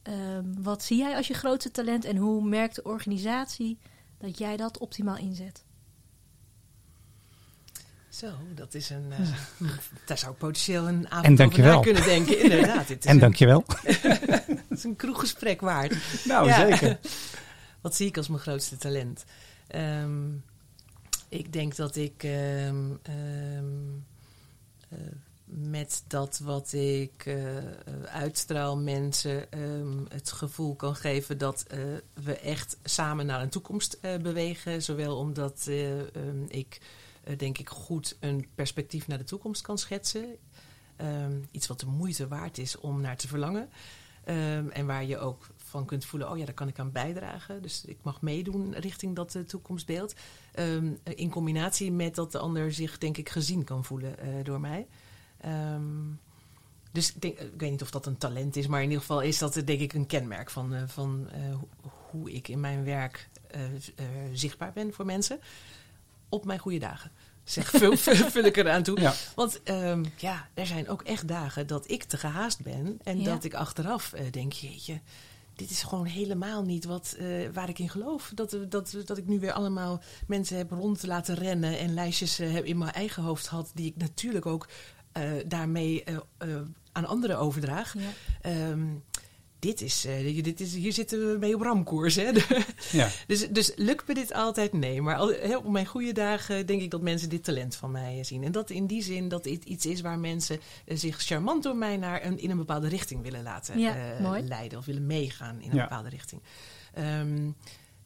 [0.01, 3.77] Ehm, wat zie jij als je grootste talent en hoe merkt de organisatie
[4.17, 5.63] dat jij dat optimaal inzet?
[8.19, 9.11] Zo, dat is een.
[9.11, 9.19] eh,
[10.05, 11.75] daar zou ik potentieel een avond En dankjewel.
[11.75, 12.39] na kunnen denken.
[12.41, 13.63] Inderdaad, dit is En dankjewel.
[13.83, 15.95] het is een kroeggesprek waard.
[16.25, 16.67] Nou, Ja.
[16.67, 16.99] zeker.
[17.81, 19.25] Wat zie ik als mijn grootste talent?
[19.67, 20.27] Ehm,
[21.29, 23.65] ik denk dat ik ehm, ehm,
[24.89, 24.97] eh,
[25.45, 27.63] met dat wat ik eh, eh,
[28.11, 31.79] uitstraal mensen ehm, het gevoel kan geven dat eh,
[32.23, 34.81] we echt samen naar een toekomst eh, bewegen.
[34.83, 36.79] Zowel omdat eh, ehm, ik
[37.37, 40.35] denk ik goed een perspectief naar de toekomst kan schetsen.
[40.95, 43.69] Ehm, iets wat de moeite waard is om naar te verlangen.
[44.23, 47.61] Ehm, en waar je ook van kunt voelen, oh ja, daar kan ik aan bijdragen.
[47.61, 50.13] Dus ik mag meedoen richting dat eh, toekomstbeeld.
[50.51, 54.59] Ehm, in combinatie met dat de ander zich, denk ik, gezien kan voelen eh, door
[54.59, 54.87] mij.
[56.91, 59.21] Dus ik, denk, ik weet niet of dat een talent is, maar in ieder geval
[59.21, 61.67] is dat eh, denk ik een kenmerk van, eh, van eh, ho-
[62.11, 63.79] hoe ik in mijn werk eh, eh,
[64.33, 65.39] zichtbaar ben voor mensen.
[66.29, 67.11] Op mijn goede dagen.
[67.49, 68.99] Zeg, vul, vul, vul ik eraan toe.
[68.99, 69.13] Ja.
[69.35, 72.99] Want ehm, ja, er zijn ook echt dagen dat ik te gehaast ben.
[73.03, 73.25] En Ja.
[73.33, 74.99] dat ik achteraf eh, denk, jeetje,
[75.55, 78.31] dit is gewoon helemaal niet wat, eh, waar ik in geloof.
[78.35, 82.37] Dat, eh, dat, dat ik nu weer allemaal mensen heb rond laten rennen en lijstjes
[82.37, 84.67] heb in mijn eigen hoofd had, die ik natuurlijk ook
[85.11, 86.03] eh, daarmee
[86.91, 87.93] aan anderen overdraag.
[87.97, 88.09] Ja.
[88.41, 88.87] Ehm,
[89.59, 92.15] dit is, eh, dit is, hier zitten we mee op ramkoers.
[92.15, 92.31] Hè?
[92.91, 93.09] Ja.
[93.27, 94.73] Dus, dus lukt me dit altijd?
[94.73, 95.01] Nee.
[95.01, 98.17] Maar al, hè, op mijn goede dagen denk ik dat mensen dit talent van mij
[98.19, 98.43] eh, zien.
[98.43, 101.75] En dat in die zin dat dit iets is waar mensen eh, zich charmant door
[101.75, 104.41] mij naar een, in een bepaalde richting willen laten Ja, eh, mooi.
[104.43, 104.77] leiden.
[104.77, 105.83] Of willen meegaan in een Ja.
[105.83, 106.41] bepaalde richting.
[106.93, 107.49] Ehm,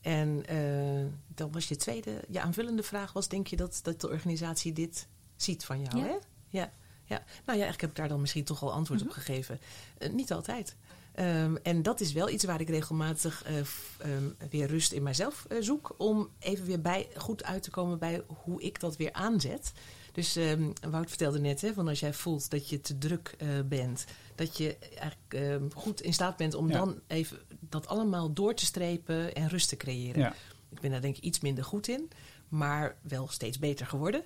[0.01, 4.10] en eh, dan was je tweede, je aanvullende vraag was, denk je dat, dat de
[4.10, 5.97] organisatie dit ziet van jou?
[5.97, 6.04] Ja.
[6.04, 6.16] Hè?
[6.47, 6.72] Ja.
[7.06, 7.18] ja.
[7.18, 9.10] Nou ja, eigenlijk heb ik daar dan misschien toch al antwoord Mhm.
[9.10, 9.60] op gegeven.
[9.97, 10.76] Eh, niet altijd.
[11.14, 15.03] Ehm, en dat is wel iets waar ik regelmatig eh, f- ehm, weer rust in
[15.03, 15.95] mijzelf eh, zoek.
[15.97, 19.72] Om even weer bij, goed uit te komen bij hoe ik dat weer aanzet.
[20.11, 23.47] Dus ehm, Wout vertelde net, hè, van als jij voelt dat je te druk eh,
[23.66, 24.05] bent,
[24.36, 26.78] dat je eigenlijk goed in staat bent om Ja.
[26.78, 30.20] dan even dat allemaal door te strepen en rust te creëren.
[30.22, 30.36] Ja.
[30.70, 32.09] Ik ben daar denk ik iets minder goed in,
[32.49, 34.24] maar wel steeds beter geworden.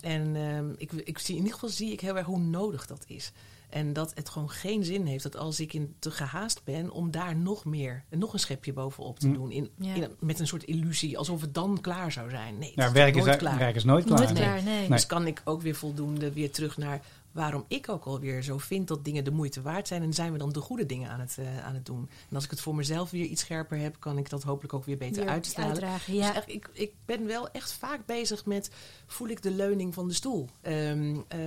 [0.00, 3.32] En ik, ik zie, in ieder geval zie ik heel erg hoe nodig dat is.
[3.70, 7.10] En dat het gewoon geen zin heeft dat als ik in te gehaast ben, om
[7.10, 9.32] daar nog meer, nog een schepje bovenop te Hm.
[9.34, 9.50] doen.
[9.50, 9.94] In, Ja.
[9.94, 12.58] in- met een soort illusie, alsof het dan klaar zou zijn.
[12.58, 13.58] Nee, het Ja, is werk is, nooit klaar.
[13.58, 14.18] werk is nooit klaar.
[14.18, 14.42] Nooit nee.
[14.42, 14.78] klaar, nee.
[14.78, 14.88] Nee.
[14.88, 17.00] Dus kan ik ook weer voldoende weer terug naar
[17.32, 20.02] waarom ik ook alweer zo vind dat dingen de moeite waard zijn.
[20.02, 22.08] En zijn we dan de goede dingen aan het, eh, aan het doen.
[22.28, 24.84] En als ik het voor mezelf weer iets scherper heb, kan ik dat hopelijk ook
[24.84, 25.70] weer beter Weer uitstralen.
[25.72, 26.32] uitdragen, Dus ja.
[26.32, 28.70] eigenlijk, ik, ik ben wel echt vaak bezig met,
[29.06, 30.48] voel ik de leuning van de stoel?
[30.60, 31.38] Ehm, eh,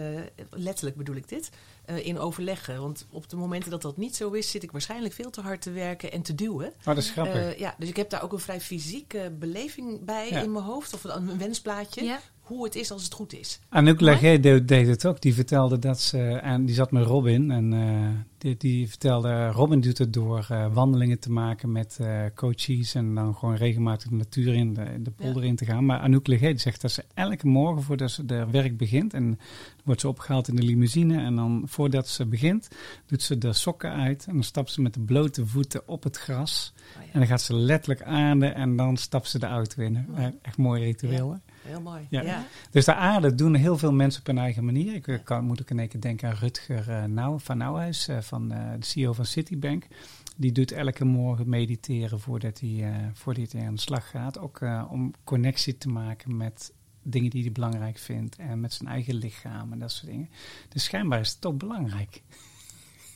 [0.49, 1.49] letterlijk bedoel ik dit.
[1.86, 2.81] Eh, in overleggen.
[2.81, 5.61] Want op de momenten dat dat niet zo is, zit ik waarschijnlijk veel te hard
[5.61, 6.67] te werken en te duwen.
[6.79, 7.36] Oh, dat is grappig.
[7.36, 10.41] Eh, ja, dus ik heb daar ook een vrij fysieke beleving bij Ja.
[10.41, 10.93] in mijn hoofd.
[10.93, 12.03] Of een, een wensplaatje.
[12.03, 12.19] Ja.
[12.43, 13.59] Hoe het is als het goed is.
[13.69, 15.21] Anouk Laguet deed, deed het ook.
[15.21, 17.51] Die vertelde dat ze, en die zat met Robin.
[17.51, 22.21] En eh, die, die vertelde, Robin doet het door eh, wandelingen te maken met eh,
[22.35, 22.95] coaches.
[22.95, 25.85] En dan gewoon regelmatig de natuur in, de, de polder in te gaan.
[25.85, 29.13] Maar Anouk die zegt dat ze elke morgen voordat ze de werk begint.
[29.13, 29.39] En
[29.83, 31.23] wordt ze opgehaald in de limousine.
[31.23, 32.67] En dan voordat ze begint,
[33.05, 34.25] doet ze de sokken uit.
[34.27, 36.73] En dan stapt ze met de blote voeten op het gras.
[36.97, 38.55] Oh ja, En dan gaat ze letterlijk aarden.
[38.55, 40.05] En dan stapt ze de auto in.
[40.15, 41.31] Eh, Echt mooi ritueel.
[41.31, 41.37] hè?
[41.64, 42.07] Heel mooi.
[42.09, 42.22] Ja.
[42.22, 42.45] Ja.
[42.72, 44.93] Dus de aarde doen heel veel mensen op hun eigen manier.
[44.95, 48.18] Ik eh, kan, moet ook in één keer denken aan Rutger eh, van Nauwhuis, eh,
[48.20, 49.88] van de CEO van Citibank.
[50.36, 54.39] Die doet elke morgen mediteren voordat hij, voordat hij aan de slag gaat.
[54.39, 58.36] Ook om connectie te maken met dingen die hij belangrijk vindt.
[58.36, 60.30] En met zijn eigen lichaam en dat soort dingen.
[60.70, 62.22] Dus schijnbaar is het toch belangrijk.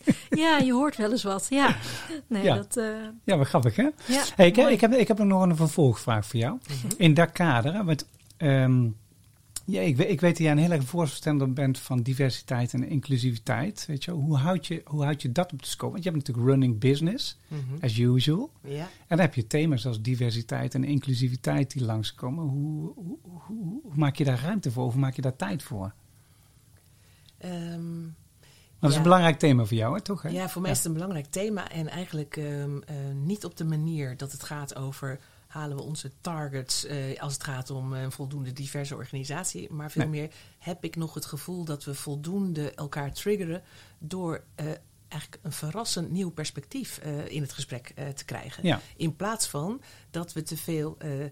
[0.30, 1.45] Ja, je hoort wel eens wat.
[1.50, 1.76] Ja,
[2.28, 2.56] nee, Ja.
[2.56, 2.80] dat...
[3.24, 3.89] Ja, wat grappig hè?
[4.08, 6.58] ja, Hey, ik, heb, ik, heb, ik heb nog een vervolgvraag voor jou.
[6.98, 8.06] In dat kader, want
[8.38, 8.88] ehm,
[9.70, 12.84] Ja, ik, weet- ik weet dat jij een heel erg voorstander bent van diversiteit en
[12.90, 13.86] inclusiviteit.
[13.88, 15.92] Weet je, hoe houd je, hoe houd je dat op de scope?
[15.92, 17.84] Want je hebt natuurlijk running business, Mhm.
[17.84, 18.52] as usual.
[18.62, 18.80] Ja.
[18.84, 22.44] En dan heb je thema's als diversiteit en inclusiviteit die langskomen.
[22.48, 24.92] Hoe, hoe, hoe, hoe maak je daar ruimte voor?
[24.92, 25.94] Hoe maak je daar tijd voor?
[27.38, 28.02] Ehm,
[28.80, 28.98] Dat is Ja.
[28.98, 30.22] een belangrijk thema voor jou, hè, toch?
[30.22, 30.30] Hè?
[30.30, 31.70] Ja, voor mij is het een belangrijk thema.
[31.72, 36.12] En eigenlijk ehm, eh, niet op de manier dat het gaat over halen we onze
[36.22, 39.72] targets eh, als het gaat om een voldoende diverse organisatie.
[39.72, 40.20] Maar veel Nee.
[40.22, 43.64] meer heb ik nog het gevoel dat we voldoende elkaar triggeren
[44.00, 44.66] door eh,
[45.08, 48.66] eigenlijk een verrassend nieuw perspectief eh, in het gesprek eh, te krijgen.
[48.66, 48.82] Ja.
[48.98, 49.82] In plaats van
[50.12, 51.30] dat we te veel eh, eh,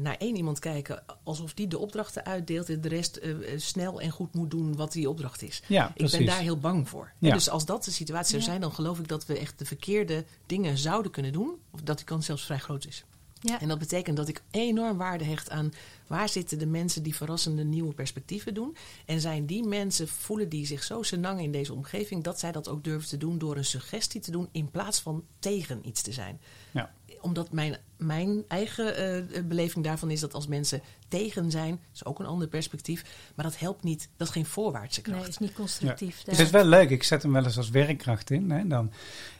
[0.00, 4.00] naar één iemand kijken alsof die de opdrachten uitdeelt en de rest eh, eh, snel
[4.00, 5.62] en goed moet doen wat die opdracht is.
[5.68, 7.12] Ja, Ik ben daar heel bang voor.
[7.18, 7.32] Ja.
[7.34, 8.48] Dus als dat de situatie zou Ja.
[8.48, 11.54] zijn, dan geloof ik dat we echt de verkeerde dingen zouden kunnen doen.
[11.70, 13.04] Of dat die kans zelfs vrij groot is.
[13.46, 13.60] Ja.
[13.60, 15.72] En dat betekent dat ik enorm waarde hecht aan
[16.06, 18.76] waar zitten de mensen die verrassende nieuwe perspectieven doen.
[19.06, 22.68] En zijn die mensen, voelen die zich zo senang in deze omgeving, dat zij dat
[22.68, 26.12] ook durven te doen door een suggestie te doen in plaats van tegen iets te
[26.12, 26.40] zijn.
[26.70, 26.92] Ja.
[27.20, 32.18] Omdat mijn, mijn eigen eh, beleving daarvan is dat als mensen tegen zijn, is ook
[32.18, 33.04] een ander perspectief.
[33.34, 35.20] Maar dat helpt niet, dat is geen voorwaartse kracht.
[35.20, 36.22] Nee, is niet constructief.
[36.24, 36.90] Het is wel leuk.
[36.90, 38.50] Ik zet hem wel eens als werkkracht in.
[38.50, 38.66] Hè.
[38.66, 38.92] Dan,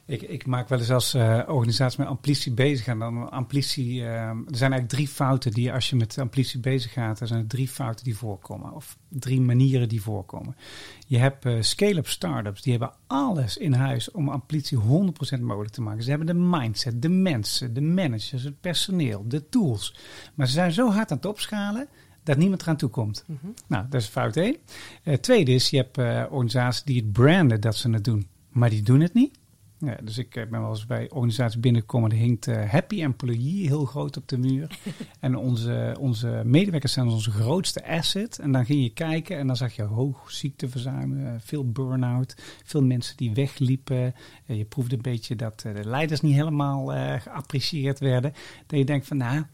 [0.07, 2.87] ik, ik maak wel eens als eh, organisatie met amplitie bezig.
[2.87, 6.93] En dan amplitie, eh, er zijn eigenlijk drie fouten die als je met amplitie bezig
[6.93, 8.73] gaat, er zijn er drie fouten die voorkomen.
[8.73, 10.57] Of drie manieren die voorkomen.
[11.07, 14.83] Je hebt eh, scale-up startups, die hebben alles in huis om amplitie 100%
[15.41, 16.03] mogelijk te maken.
[16.03, 19.97] Ze hebben de mindset, de mensen, de managers, het personeel, de tools.
[20.35, 21.89] Maar ze zijn zo hard aan het opschalen
[22.23, 23.25] dat niemand eraan toe komt.
[23.27, 23.47] Mhm.
[23.67, 24.57] Nou, dat is fout één.
[25.21, 25.99] Tweede is, je hebt
[26.31, 29.39] organisaties die het branden dat ze het doen, maar die doen het niet.
[29.79, 33.67] Ja, dus ik eh, ben wel eens bij organisaties binnengekomen, er hinkt eh, happy employee
[33.67, 34.79] heel groot op de muur.
[35.21, 38.39] en onze, onze medewerkers zijn onze grootste asset.
[38.39, 42.83] En dan ging je kijken en dan zag je hoog ziekteverzuim, eh, veel burn-out, veel
[42.83, 44.15] mensen die wegliepen.
[44.47, 46.87] Je proefde een beetje dat de leiders niet helemaal
[47.21, 48.33] geapprecieerd werden.
[48.67, 49.45] Dat je denkt van, nou,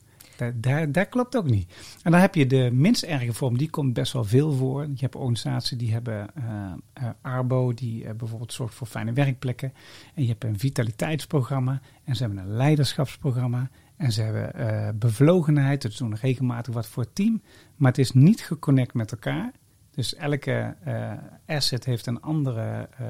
[0.89, 1.73] daar klopt ook niet.
[2.03, 4.83] En dan heb je de minst erge vorm, die komt best wel veel voor.
[4.83, 9.73] Je hebt organisaties die hebben eh, eh, Arbo, die eh, bijvoorbeeld zorgt voor fijne werkplekken.
[10.15, 11.81] En je hebt een vitaliteitsprogramma.
[12.05, 13.71] En ze hebben een leiderschapsprogramma.
[14.01, 15.83] En ze hebben eh, bevlogenheid.
[15.83, 17.43] Dus ze doen regelmatig wat voor het team.
[17.77, 19.53] Maar het is niet geconnect met elkaar.
[20.01, 21.13] Dus elke eh,
[21.47, 23.07] asset heeft een andere eh,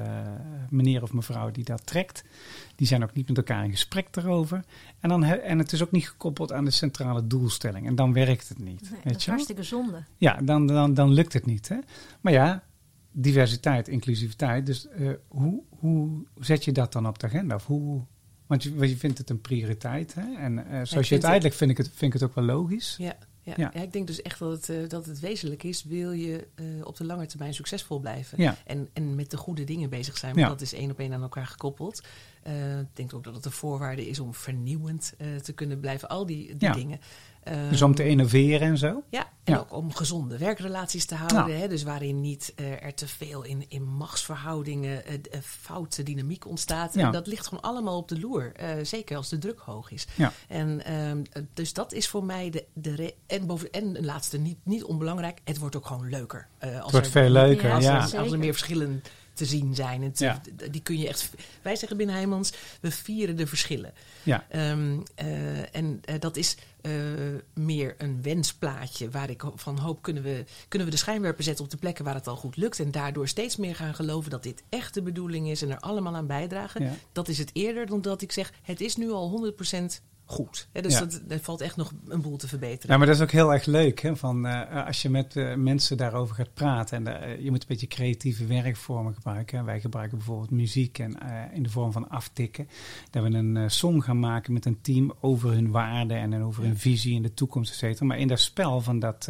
[0.69, 2.23] meneer of mevrouw die dat trekt.
[2.75, 4.63] Die zijn ook niet met elkaar in gesprek erover.
[4.99, 7.87] En, dan he- en het is ook niet gekoppeld aan de centrale doelstelling.
[7.87, 8.81] En dan werkt het niet.
[8.81, 9.35] Nee, dat weet is je wel?
[9.35, 10.03] hartstikke zonde.
[10.17, 11.67] Ja, dan, dan, dan lukt het niet.
[11.69, 11.77] Hè?
[12.21, 12.63] Maar ja,
[13.11, 14.65] diversiteit, inclusiviteit.
[14.65, 17.55] Dus eh, hoe, hoe zet je dat dan op de agenda?
[17.55, 18.01] Of hoe,
[18.47, 20.13] want je, want je vindt het een prioriteit.
[20.13, 20.35] Hè?
[20.37, 22.95] En eh, zoals je uitlegt, vind ik het, vind ik het ook wel logisch.
[22.97, 23.53] Ja, ja.
[23.57, 23.73] Ja.
[23.73, 25.83] ik denk dus echt dat het, eh, dat het wezenlijk is.
[25.83, 28.41] Wil je eh, op de lange termijn succesvol blijven?
[28.41, 28.55] Ja.
[28.65, 30.33] En, en met de goede dingen bezig zijn.
[30.33, 30.51] Want Ja.
[30.51, 32.01] dat is één op één aan elkaar gekoppeld.
[32.43, 35.13] Eh, ik denk ook dat het een voorwaarde is om vernieuwend
[35.43, 36.09] te kunnen blijven.
[36.09, 36.99] Al die, die dingen.
[37.69, 39.03] Dus om te innoveren en zo.
[39.09, 39.59] Ja, en Ja.
[39.59, 41.37] ook om gezonde werkrelaties te houden.
[41.37, 41.51] Nou.
[41.51, 46.47] Hè, dus waarin niet eh, er te veel in, in machtsverhoudingen, eh, eh, foute dynamiek
[46.47, 46.93] ontstaat.
[46.93, 47.05] Ja.
[47.05, 48.51] En dat ligt gewoon allemaal op de loer.
[48.55, 50.07] eh, zeker als de druk hoog is.
[50.15, 50.31] Ja.
[50.47, 52.65] En ehm, eh, dus dat is voor mij de.
[52.73, 56.47] de re- en, boven, en een laatste, niet, niet onbelangrijk, het wordt ook gewoon leuker.
[56.57, 57.95] Eh, als Het wordt er- veel leuker, Ja, als, ja.
[58.11, 59.03] er, als er meer verschillen
[59.41, 60.03] te zien zijn.
[60.03, 60.41] En te- Ja.
[60.71, 61.29] Die kun je echt.
[61.61, 63.93] Wij zeggen binnen Heijmans, we vieren de verschillen.
[64.23, 64.45] Ja.
[64.49, 66.91] Ehm, eh, en eh, dat is eh,
[67.53, 71.71] meer een wensplaatje waar ik van hoop kunnen we, kunnen we de schijnwerper zetten op
[71.71, 72.79] de plekken waar het al goed lukt.
[72.79, 76.15] En daardoor steeds meer gaan geloven dat dit echt de bedoeling is en er allemaal
[76.15, 76.83] aan bijdragen.
[76.83, 76.93] Ja.
[77.11, 80.01] Dat is het eerder dan dat ik zeg, het is nu al 100%
[80.31, 80.67] goed.
[80.71, 80.99] Hè, dus Ja.
[80.99, 82.91] dat, er valt echt nog een boel te verbeteren.
[82.91, 83.99] Ja, maar dat is ook heel erg leuk.
[84.01, 84.15] Hè?
[84.15, 86.97] Van, eh, als je met eh, mensen daarover gaat praten.
[87.07, 89.57] En eh, je moet een beetje creatieve werkvormen gebruiken.
[89.57, 89.63] hè.
[89.63, 91.17] Wij gebruiken bijvoorbeeld muziek en,
[91.53, 92.67] in de vorm van aftikken.
[93.09, 96.77] Dat we een song gaan maken met een team over hun waarden en over hun
[96.77, 98.05] visie in de toekomst, et cetera.
[98.05, 99.27] Maar in dat spel van dat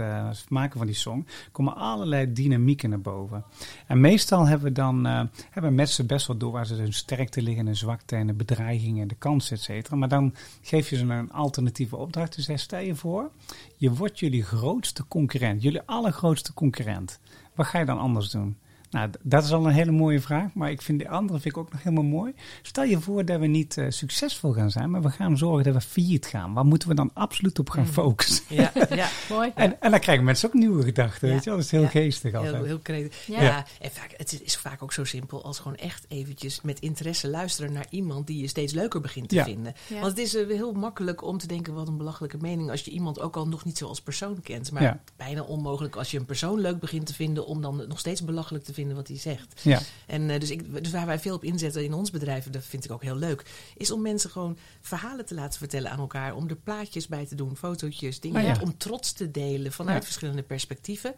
[0.50, 3.44] maken van die song komen allerlei dynamieken naar boven.
[3.88, 5.06] En meestal hebben we dan
[5.52, 9.02] hebben mensen best wel door waar ze hun sterkte liggen, en zwakte en de bedreigingen
[9.02, 9.96] en de kansen, et cetera.
[9.96, 12.36] Maar dan geef je ze een alternatieve opdracht.
[12.36, 13.32] Dus stel je voor,
[13.78, 17.20] je wordt jullie grootste concurrent, jullie allergrootste concurrent.
[17.56, 18.58] Wat ga je dan anders doen?
[18.92, 21.62] Nou, dat is al een hele mooie vraag, maar ik vind de andere vind ik
[21.62, 22.34] ook nog helemaal mooi.
[22.62, 25.74] Stel je voor dat we niet eh, succesvol gaan zijn, maar we gaan zorgen dat
[25.74, 26.54] we failliet gaan.
[26.54, 27.92] Waar moeten we dan absoluut op gaan Mhm.
[27.92, 28.44] focussen?
[28.50, 29.10] Ja, ja.
[29.30, 29.52] Mooi.
[29.56, 31.34] En, en dan krijgen mensen ook nieuwe gedachten, Ja.
[31.34, 31.58] weet je wel.
[31.60, 31.88] Dat is heel Ja.
[31.88, 32.54] geestig altijd.
[32.56, 33.26] Heel, heel creatief.
[33.28, 33.42] Ja.
[33.42, 33.66] Ja.
[33.82, 37.74] en vaak, het is vaak ook zo simpel als gewoon echt eventjes met interesse luisteren
[37.74, 39.44] naar iemand die je steeds leuker begint te Ja.
[39.44, 39.74] vinden.
[39.88, 39.96] Ja.
[40.00, 42.92] Want het is eh, heel makkelijk om te denken wat een belachelijke mening als je
[42.92, 44.72] iemand ook al nog niet zo als persoon kent.
[44.72, 45.00] Maar Ja.
[45.16, 48.64] bijna onmogelijk als je een persoon leuk begint te vinden om dan nog steeds belachelijk
[48.64, 49.62] te vinden wat hij zegt.
[49.64, 49.80] Ja.
[50.08, 52.86] En eh, dus, ik, dus waar wij veel op inzetten in ons bedrijf, dat vind
[52.86, 53.46] ik ook heel leuk,
[53.78, 56.36] is om mensen gewoon verhalen te laten vertellen aan elkaar.
[56.36, 58.44] Om er plaatjes bij te doen, fotootjes, dingen.
[58.44, 58.58] Ja.
[58.62, 60.04] Om trots te delen vanuit Ja.
[60.04, 61.14] verschillende perspectieven.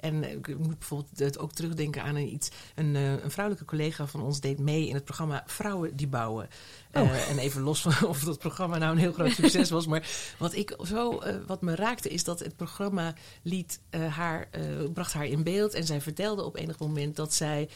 [0.00, 2.50] En eh, ik moet bijvoorbeeld ook terugdenken aan een, iets.
[2.74, 6.48] Een, eh, een vrouwelijke collega van ons deed mee in het programma Vrouwen die Bouwen.
[6.92, 7.02] Oh.
[7.02, 9.86] Eh, en even los van of dat programma nou een heel groot succes was.
[9.86, 14.48] Maar wat, ik zo, wat me raakte is dat het programma liet, haar,
[14.92, 15.74] bracht haar in beeld.
[15.74, 17.68] En zij vertelde op enig moment dat zij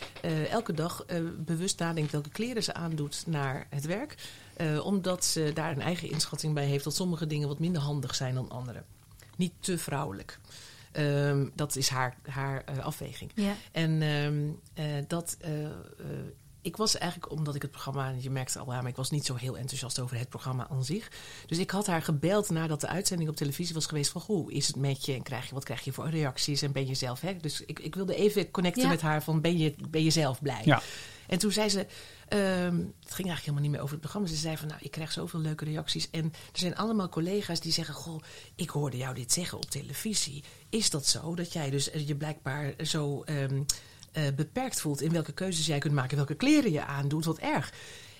[0.50, 1.04] elke dag
[1.36, 4.14] bewust nadenkt welke kleren ze aandoet naar het werk.
[4.82, 8.34] Omdat ze daar een eigen inschatting bij heeft dat sommige dingen wat minder handig zijn
[8.34, 8.82] dan andere.
[9.36, 10.38] Niet te vrouwelijk.
[10.92, 13.30] Ehm, dat is haar, haar eh, afweging.
[13.34, 13.54] Ja.
[13.72, 15.36] En ehm, eh, dat.
[15.40, 15.50] eh,
[16.64, 19.26] ik was eigenlijk, omdat ik het programma, je merkte al aan, maar ik was niet
[19.26, 21.10] zo heel enthousiast over het programma aan zich.
[21.46, 24.52] Dus ik had haar gebeld nadat de uitzending op televisie was geweest: van goh, hoe
[24.52, 25.12] is het met je?
[25.14, 26.62] En krijg je, wat krijg je voor reacties?
[26.62, 27.36] En ben je zelf, hè?
[27.36, 28.88] Dus ik, ik wilde even connecten Ja.
[28.88, 30.62] met haar: van ben je, ben je zelf blij?
[30.64, 30.82] Ja.
[31.26, 31.86] En toen zei ze,
[32.28, 34.28] ehm, het ging eigenlijk helemaal niet meer over het programma.
[34.28, 36.10] Ze zei van, nou, ik krijg zoveel leuke reacties.
[36.10, 38.22] En er zijn allemaal collega's die zeggen, goh,
[38.54, 40.44] ik hoorde jou dit zeggen op televisie.
[40.68, 43.62] Is dat zo, dat jij dus eh, je blijkbaar zo ehm,
[44.12, 47.72] eh, beperkt voelt in welke keuzes jij kunt maken, welke kleren je aandoet, wat erg.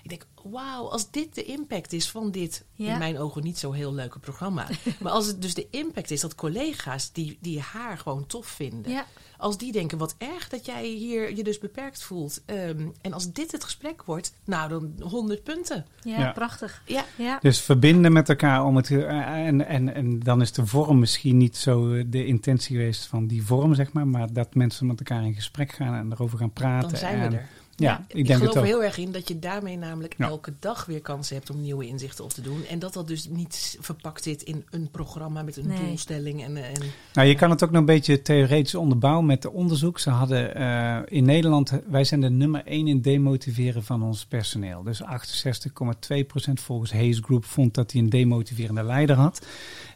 [0.03, 2.93] Ik denk, wauw, als dit de impact is van dit, Ja.
[2.93, 4.67] in mijn ogen niet zo heel leuke programma.
[5.01, 8.91] maar als het dus de impact is dat collega's die, die haar gewoon tof vinden,
[8.91, 9.05] Ja.
[9.37, 12.41] als die denken, wat erg dat jij hier je dus beperkt voelt.
[12.45, 15.85] Ehm, en als dit het gesprek wordt, nou dan 100 punten.
[16.01, 16.31] Ja, Ja.
[16.31, 16.81] prachtig.
[16.85, 17.37] Ja, Ja.
[17.41, 18.91] Dus verbinden met elkaar om het.
[18.91, 23.05] eh, En, en, en dan is de vorm misschien niet zo eh, de intentie geweest
[23.05, 24.07] van die vorm, zeg maar.
[24.07, 26.89] Maar dat mensen met elkaar in gesprek gaan en erover gaan praten.
[26.89, 27.47] dan zijn we en- er.
[27.75, 28.75] Ja, ik ik denk geloof het er ook.
[28.75, 30.27] heel erg in dat je daarmee namelijk Ja.
[30.27, 32.65] elke dag weer kansen hebt om nieuwe inzichten op te doen.
[32.65, 35.77] En dat dat dus niet verpakt zit in een programma met een Nee.
[35.87, 36.43] doelstelling.
[36.43, 36.81] En, en,
[37.13, 39.99] Nou, je kan het ook nog een beetje theoretisch onderbouwen met de onderzoek.
[39.99, 44.83] Ze hadden eh, in Nederland, wij zijn de nummer 1 in demotiveren van ons personeel.
[44.83, 49.45] Dus 68,2% volgens Hayes Group vond dat hij een demotiverende leider had.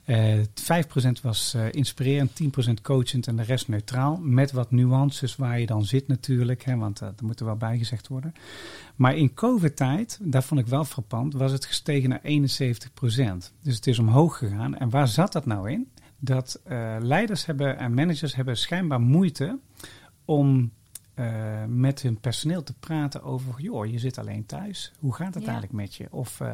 [0.07, 4.19] Eh 5% was eh, inspirerend, 10% coachend en de rest neutraal.
[4.21, 7.55] Met wat nuances waar je dan zit natuurlijk, hè, want eh, dat moet er wel
[7.55, 8.33] bijgezegd worden.
[8.95, 13.53] Maar in COVID-tijd, dat vond ik wel frappant, was het gestegen naar 71%.
[13.61, 14.75] Dus het is omhoog gegaan.
[14.75, 15.91] En waar zat dat nou in?
[16.19, 19.59] Dat eh, leiders hebben en managers hebben schijnbaar moeite
[20.25, 20.71] om
[21.17, 24.91] eh, met hun personeel te praten over, joh, je zit alleen thuis.
[24.99, 25.49] Hoe gaat het Ja.
[25.49, 26.07] eigenlijk met je?
[26.11, 26.45] Of, hé,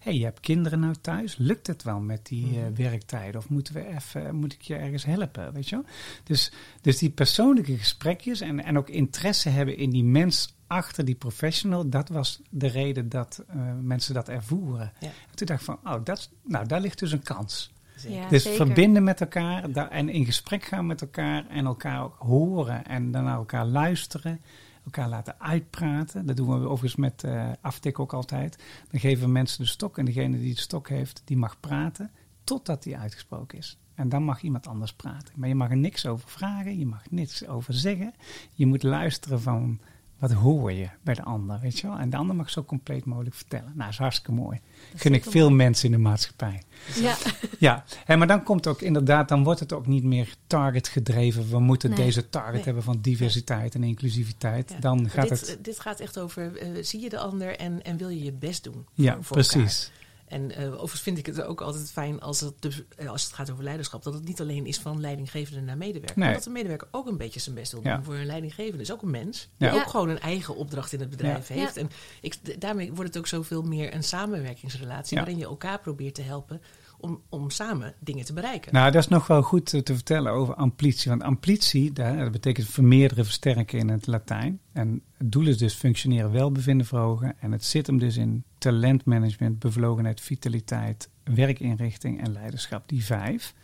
[0.00, 1.36] hey, je hebt kinderen nou thuis.
[1.36, 2.74] Lukt het wel met die eh, Mhm.
[2.74, 3.40] werktijden?
[3.40, 5.52] Of moeten we even, moet ik je ergens helpen?
[5.52, 5.84] Weet je wel?
[6.24, 11.14] Dus, dus die persoonlijke gesprekjes en, en ook interesse hebben in die mens achter die
[11.14, 14.92] professional, dat was de reden dat eh, mensen dat ervoeren.
[15.00, 15.06] Ja.
[15.06, 17.72] En toen dacht ik van, oh, dat, nou, daar ligt dus een kans.
[18.02, 18.20] Zeker.
[18.22, 18.66] Ja, dus zeker.
[18.66, 23.10] verbinden met elkaar da- en in gesprek gaan met elkaar en elkaar ook horen en
[23.10, 24.40] dan naar elkaar luisteren.
[24.84, 26.26] Elkaar laten uitpraten.
[26.26, 28.58] Dat doen we overigens met eh aftik ook altijd.
[28.90, 32.10] Dan geven we mensen de stok en degene die de stok heeft, die mag praten
[32.44, 33.78] totdat die uitgesproken is.
[33.94, 35.34] En dan mag iemand anders praten.
[35.36, 38.14] Maar je mag er niks over vragen, je mag niks over zeggen.
[38.52, 39.80] Je moet luisteren van
[40.22, 41.98] wat hoor je bij de ander, weet je wel.
[41.98, 43.64] En de ander mag zo compleet mogelijk vertellen.
[43.66, 44.60] Nou, dat is hartstikke mooi.
[44.94, 46.62] Gun ik veel mensen in de maatschappij.
[46.94, 47.16] Ja.
[47.58, 51.50] Ja, hè, maar dan komt ook inderdaad, dan wordt het ook niet meer target gedreven.
[51.50, 51.98] We moeten Nee.
[51.98, 52.62] deze target Nee.
[52.64, 54.70] hebben van diversiteit en inclusiviteit.
[54.70, 54.80] Ja.
[54.80, 55.64] Dan gaat dit, het.
[55.64, 58.64] dit gaat echt over, eh, zie je de ander en, en wil je je best
[58.64, 59.90] doen Ja, voor, elkaar.
[60.32, 63.32] En eh, overigens vind ik het ook altijd fijn als het, dus, eh, als het
[63.32, 66.18] gaat over leiderschap, dat het niet alleen is van leidinggevende naar medewerker.
[66.18, 66.24] Nee.
[66.26, 68.02] Maar dat de medewerker ook een beetje zijn best wil doen Ja.
[68.02, 68.82] voor een leidinggevende.
[68.82, 69.48] is ook een mens.
[69.56, 69.74] Die Ja.
[69.74, 69.88] ook Ja.
[69.90, 71.54] gewoon een eigen opdracht in het bedrijf Ja.
[71.54, 71.74] heeft.
[71.74, 71.80] Ja.
[71.80, 75.16] En ik, daarmee wordt het ook zoveel meer een samenwerkingsrelatie.
[75.16, 75.22] Ja.
[75.22, 76.62] Waarin je elkaar probeert te helpen
[77.02, 78.72] om, om samen dingen te bereiken.
[78.72, 81.10] Nou, dat is nog wel goed eh, te vertellen over amplitie.
[81.10, 84.60] Want amplitie, dat, betekent vermeerderen, versterken in het Latijn.
[84.72, 87.34] En het doel is dus functioneren, welbevinden verhogen.
[87.40, 92.88] En het zit hem dus in talentmanagement, bevlogenheid, vitaliteit, werkinrichting en leiderschap.
[92.88, 93.54] Die vijf.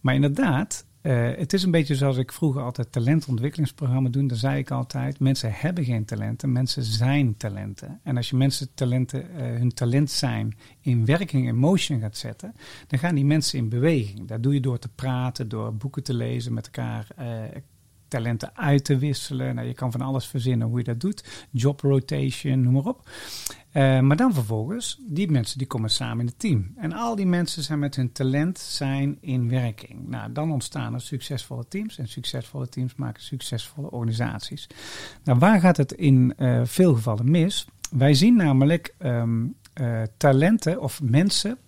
[0.00, 4.26] Maar inderdaad, eh, het is een beetje zoals ik vroeger altijd talentontwikkelingsprogramma doen.
[4.26, 8.00] Daar zei ik altijd, mensen hebben geen talenten, mensen zijn talenten.
[8.02, 12.54] En als je mensen talenten, eh, hun talent zijn in werking, in motion gaat zetten,
[12.86, 14.28] dan gaan die mensen in beweging.
[14.28, 17.26] Dat doe je door te praten, door boeken te lezen, met elkaar eh,
[18.08, 19.54] talenten uit te wisselen.
[19.54, 21.46] Nou, je kan van alles verzinnen hoe je dat doet.
[21.50, 23.08] Job rotation, noem maar op.
[23.70, 26.72] Eh, maar dan vervolgens, die mensen die komen samen in het team.
[26.76, 30.08] En al die mensen zijn met hun talent zijn in werking.
[30.08, 31.98] Nou, dan ontstaan er succesvolle teams.
[31.98, 34.66] En succesvolle teams maken succesvolle organisaties.
[35.24, 37.66] Nou, waar gaat het in eh, veel gevallen mis?
[37.90, 41.58] Wij zien namelijk ehm, eh, talenten of mensen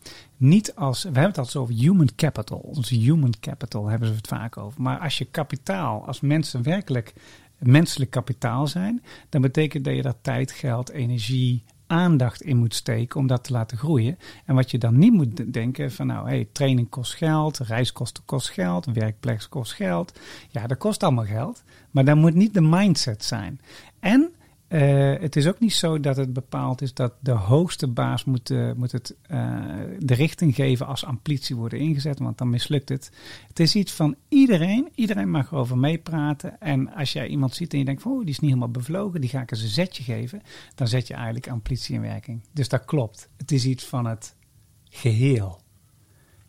[0.41, 1.03] niet als.
[1.03, 2.59] We hebben het altijd over human capital.
[2.59, 4.83] Onze human capital hebben ze het vaak over.
[4.83, 7.15] Maar als je kapitaal, als mensen werkelijk
[7.59, 13.21] menselijk kapitaal zijn, dan betekent dat je daar tijd, geld, energie, aandacht in moet steken
[13.21, 14.19] om dat te laten groeien.
[14.45, 18.51] En wat je dan niet moet denken van nou, hey, training kost geld, reiskosten kost
[18.51, 20.19] geld, werkplek kost geld.
[20.49, 23.61] Ja, dat kost allemaal geld, maar dat moet niet de mindset zijn.
[24.01, 24.31] En
[24.71, 28.51] eh, het is ook niet zo dat het bepaald is dat de hoogste baas moet,
[28.51, 29.65] eh, moet het, eh,
[29.99, 33.11] de richting geven als ambitie worden ingezet, want dan mislukt het.
[33.49, 36.61] Het is iets van iedereen, iedereen mag erover meepraten.
[36.61, 39.31] En als jij iemand ziet en je denkt oh, die is niet helemaal bevlogen, die
[39.31, 40.43] ga ik eens een zetje geven,
[40.75, 42.43] dan zet je eigenlijk ambitie in werking.
[42.53, 43.29] Dus dat klopt.
[43.37, 44.37] Het is iets van het
[44.85, 45.61] geheel.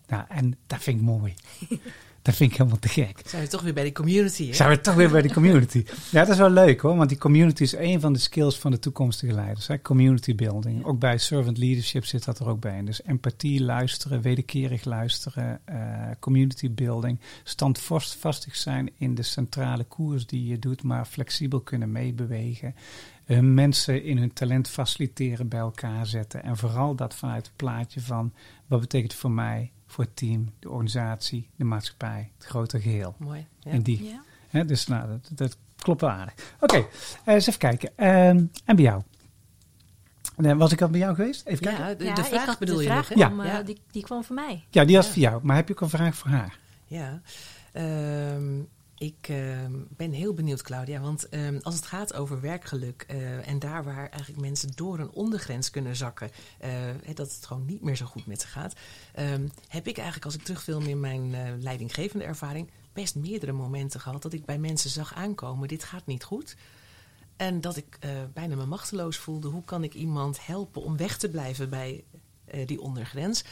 [0.07, 1.33] Nou, en dat vind ik mooi.
[2.21, 3.21] dat vind ik helemaal te gek.
[3.25, 4.53] Zijn we toch weer bij de community, hè?
[4.53, 5.83] Zijn we toch weer bij de community?
[6.09, 8.71] Ja, dat is wel leuk hoor, want die community is een van de skills van
[8.71, 9.67] de toekomstige leiders.
[9.67, 9.81] Hè?
[9.81, 10.85] Community building.
[10.85, 12.83] Ook bij servant leadership zit dat er ook bij.
[12.83, 15.77] Dus empathie, luisteren, wederkerig luisteren, eh,
[16.19, 17.19] community building.
[17.43, 22.75] Standvastig zijn in de centrale koers die je doet, maar flexibel kunnen meebewegen.
[23.25, 26.43] Eh, mensen in hun talent faciliteren, bij elkaar zetten.
[26.43, 28.33] En vooral dat vanuit het plaatje van
[28.67, 33.15] wat betekent voor mij, voor het team, de organisatie, de maatschappij, het grote geheel.
[33.17, 33.45] Mooi.
[33.59, 33.71] Ja.
[33.71, 34.03] En die.
[34.03, 34.21] Ja.
[34.49, 36.33] Hè, dus nou, dat, dat klopt wel aardig.
[36.59, 36.75] Oké,
[37.25, 37.91] eh, eens even kijken.
[37.95, 39.01] Ehm, en bij jou?
[40.37, 41.45] Eh, was ik al bij jou geweest?
[41.45, 41.87] Even kijken.
[41.87, 43.61] Ja, de, Ja, de ik vraag had bedoel de je vraag nog, kwam, eh, ja.
[43.63, 44.63] die, die kwam van mij.
[44.69, 45.11] Ja, die was Ja.
[45.13, 45.39] voor jou.
[45.43, 46.59] Maar heb je ook een vraag voor haar?
[46.85, 47.21] Ja,
[47.71, 48.59] Ehm,
[49.01, 50.99] ik ehm, ben heel benieuwd, Claudia.
[50.99, 55.11] Want ehm, als het gaat over werkgeluk eh, en daar waar eigenlijk mensen door een
[55.11, 56.29] ondergrens kunnen zakken,
[56.59, 56.71] eh,
[57.13, 58.75] dat het gewoon niet meer zo goed met ze gaat,
[59.13, 63.99] ehm, heb ik eigenlijk als ik terugfilm in mijn eh, leidinggevende ervaring best meerdere momenten
[63.99, 66.55] gehad dat ik bij mensen zag aankomen: dit gaat niet goed.
[67.35, 67.99] En dat ik
[68.33, 69.47] bijna me machteloos voelde.
[69.47, 72.03] Hoe kan ik iemand helpen om weg te blijven bij
[72.65, 73.43] die ondergrens?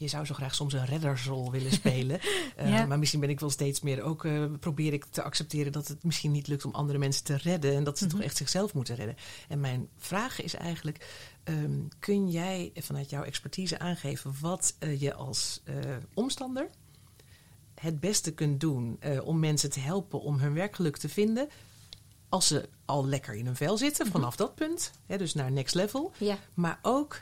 [0.00, 2.20] Je zou zo graag soms een reddersrol willen spelen.
[2.56, 2.86] Eh.
[2.86, 4.24] Maar misschien ben ik wel steeds meer ook...
[4.24, 7.74] eh, probeer ik te accepteren dat het misschien niet lukt om andere mensen te redden.
[7.76, 9.16] En dat ze toch echt zichzelf moeten redden.
[9.48, 11.06] En mijn vraag is eigenlijk...
[11.44, 15.62] ehm, kun jij vanuit jouw expertise aangeven wat eh, je als
[16.14, 16.68] omstander
[17.74, 21.48] het beste kunt doen om mensen te helpen om hun werkgeluk te vinden
[22.28, 25.74] als ze al lekker in hun vel zitten vanaf dat punt, hè, dus naar next
[25.74, 26.38] level, Ja.
[26.54, 27.20] maar ook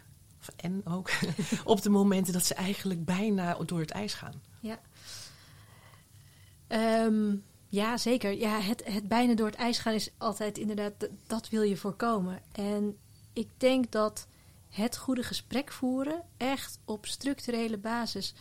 [0.57, 1.11] en ook
[1.64, 4.43] op de momenten dat ze eigenlijk bijna door het ijs gaan.
[4.61, 4.80] Ja.
[6.66, 7.36] Ehm,
[7.68, 8.32] ja, zeker.
[8.32, 12.43] Ja, het, het bijna door het ijs gaan is altijd inderdaad, dat wil je voorkomen.
[12.53, 12.97] En
[13.32, 14.26] ik denk dat
[14.68, 18.34] het goede gesprek voeren, echt op structurele basis,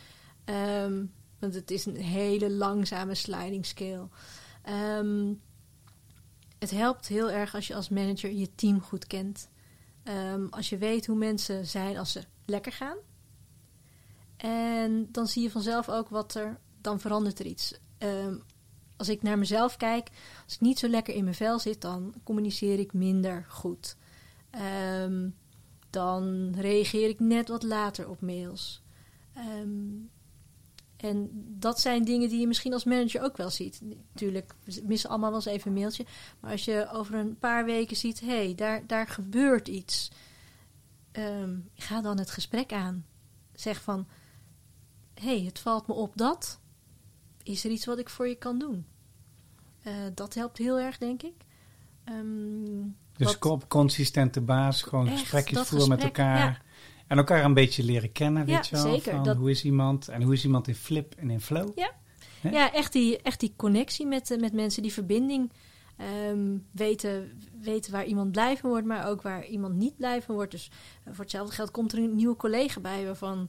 [0.44, 1.04] ehm,
[1.38, 4.08] want het is een hele langzame sliding scale.
[4.62, 5.32] Ehm,
[6.58, 9.48] het helpt heel erg als je als manager je team goed kent.
[10.08, 12.96] Ehm, als je weet hoe mensen zijn als ze lekker gaan.
[14.36, 17.74] En dan zie je vanzelf ook wat er, dan verandert er iets.
[17.98, 18.36] Ehm,
[18.96, 20.08] als ik naar mezelf kijk,
[20.44, 23.96] als ik niet zo lekker in mijn vel zit, dan communiceer ik minder goed.
[24.50, 25.28] Ehm,
[25.90, 28.82] dan reageer ik net wat later op mails.
[29.34, 29.94] Ehm,
[30.98, 31.28] en
[31.58, 33.80] dat zijn dingen die je misschien als manager ook wel ziet.
[33.82, 36.06] Natuurlijk, we missen allemaal wel eens even een mailtje.
[36.40, 40.10] Maar als je over een paar weken ziet, hé, hey, daar, daar gebeurt iets.
[41.12, 43.04] Ehm, ga dan het gesprek aan.
[43.54, 44.06] Zeg van,
[45.14, 46.60] hé, hey, het valt me op dat.
[47.42, 48.86] Is er iets wat ik voor je kan doen?
[49.82, 51.34] Eh, dat helpt heel erg, denk ik.
[52.04, 52.82] Ehm,
[53.16, 56.38] Dus wat- op consistente basis gewoon Echt, gesprekjes voeren met elkaar.
[56.38, 56.58] ja.
[57.08, 58.94] En elkaar een beetje leren kennen, weet je wel.
[58.94, 61.68] zeker, Van dat- Hoe is iemand en hoe is iemand in flip en in flow.
[61.78, 61.90] Ja,
[62.50, 65.52] ja echt, die, echt die connectie met, eh, met mensen, die verbinding.
[65.96, 70.34] Ehm, weten, weten waar iemand blij van wordt, maar ook waar iemand niet blij van
[70.34, 70.50] wordt.
[70.50, 70.70] Dus
[71.04, 73.48] eh, voor hetzelfde geld komt er een nieuwe collega bij waarvan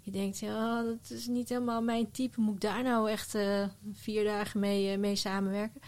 [0.00, 2.40] je denkt, ja, dat is niet helemaal mijn type.
[2.40, 5.80] Moet ik daar nou echt eh, vier dagen mee, mee samenwerken?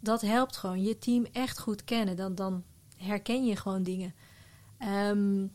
[0.00, 0.82] Dat helpt gewoon.
[0.82, 2.16] Je team echt goed kennen.
[2.16, 2.62] Dan, dan
[2.96, 4.14] herken je gewoon dingen.
[4.78, 5.46] Ehm,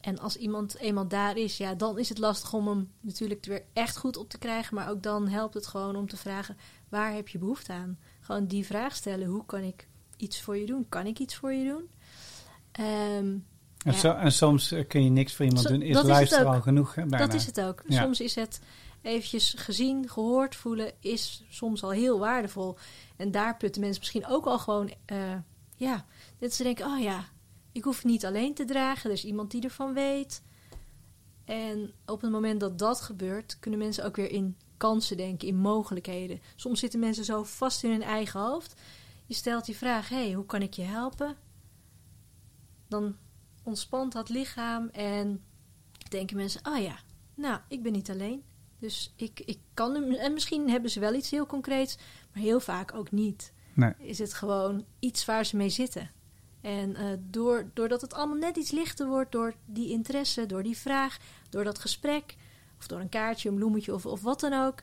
[0.00, 3.62] en als iemand eenmaal daar is, ja, dan is het lastig om hem natuurlijk weer
[3.72, 4.74] echt goed op te krijgen.
[4.74, 6.56] Maar ook dan helpt het gewoon om te vragen:
[6.88, 7.98] waar heb je behoefte aan?
[8.20, 9.86] Gewoon die vraag stellen: hoe kan ik
[10.16, 10.86] iets voor je doen?
[10.88, 11.88] Kan ik iets voor je doen?
[12.72, 13.36] Ehm,
[13.84, 13.98] En, Ja.
[13.98, 15.82] zo, en soms eh, kun je niks voor iemand Zo- doen.
[15.82, 17.82] Is dat is het luisteren al genoeg, hè, dat is het ook.
[17.86, 18.02] Ja.
[18.02, 18.60] Soms is het
[19.02, 22.76] eventjes gezien, gehoord voelen, is soms al heel waardevol.
[23.16, 25.34] En daar putten mensen misschien ook al gewoon, eh,
[25.76, 26.04] ja,
[26.38, 27.24] dat ze denken, oh ja,
[27.72, 29.10] ik hoef het niet alleen te dragen.
[29.10, 30.42] Er is iemand die ervan weet.
[31.44, 35.56] En op het moment dat dat gebeurt, kunnen mensen ook weer in kansen denken, in
[35.56, 36.40] mogelijkheden.
[36.56, 38.80] Soms zitten mensen zo vast in hun eigen hoofd.
[39.26, 41.36] Je stelt die vraag, hey, hoe kan ik je helpen?
[42.88, 43.16] Dan
[43.62, 45.42] ontspant dat lichaam en
[46.08, 46.98] denken mensen, oh ja,
[47.34, 48.42] nou, ik ben niet alleen.
[48.78, 51.96] Dus ik, ik kan hem, en misschien hebben ze wel iets heel concreets,
[52.32, 53.52] maar heel vaak ook niet.
[53.74, 53.92] Nee.
[53.98, 56.10] Is het gewoon iets waar ze mee zitten.
[56.60, 60.76] En eh, door, doordat het allemaal net iets lichter wordt, door die interesse, door die
[60.76, 61.18] vraag,
[61.50, 62.34] door dat gesprek,
[62.78, 64.78] of door een kaartje, een bloemetje of, of wat dan ook,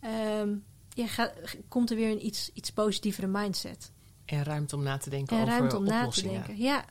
[0.00, 0.54] ehm,
[0.94, 1.32] ja, ga-
[1.68, 3.92] komt er weer een iets, iets positievere mindset.
[4.24, 6.56] En ruimte om na te denken En over ruimte om na te denken.
[6.58, 6.84] Ja,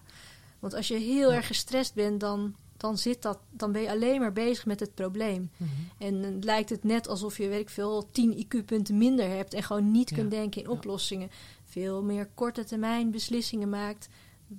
[0.60, 1.36] want als je heel Ja.
[1.36, 4.94] erg gestrest bent, dan, dan, zit dat, dan ben je alleen maar bezig met het
[4.96, 5.52] probleem.
[5.58, 5.70] Mhm.
[5.98, 9.64] En dan lijkt het net alsof je, weet ik veel, 10 IQ-punten minder hebt en
[9.64, 10.16] gewoon niet Ja.
[10.16, 11.30] kunt denken in oplossingen.
[11.66, 14.08] Veel meer korte termijn beslissingen maakt,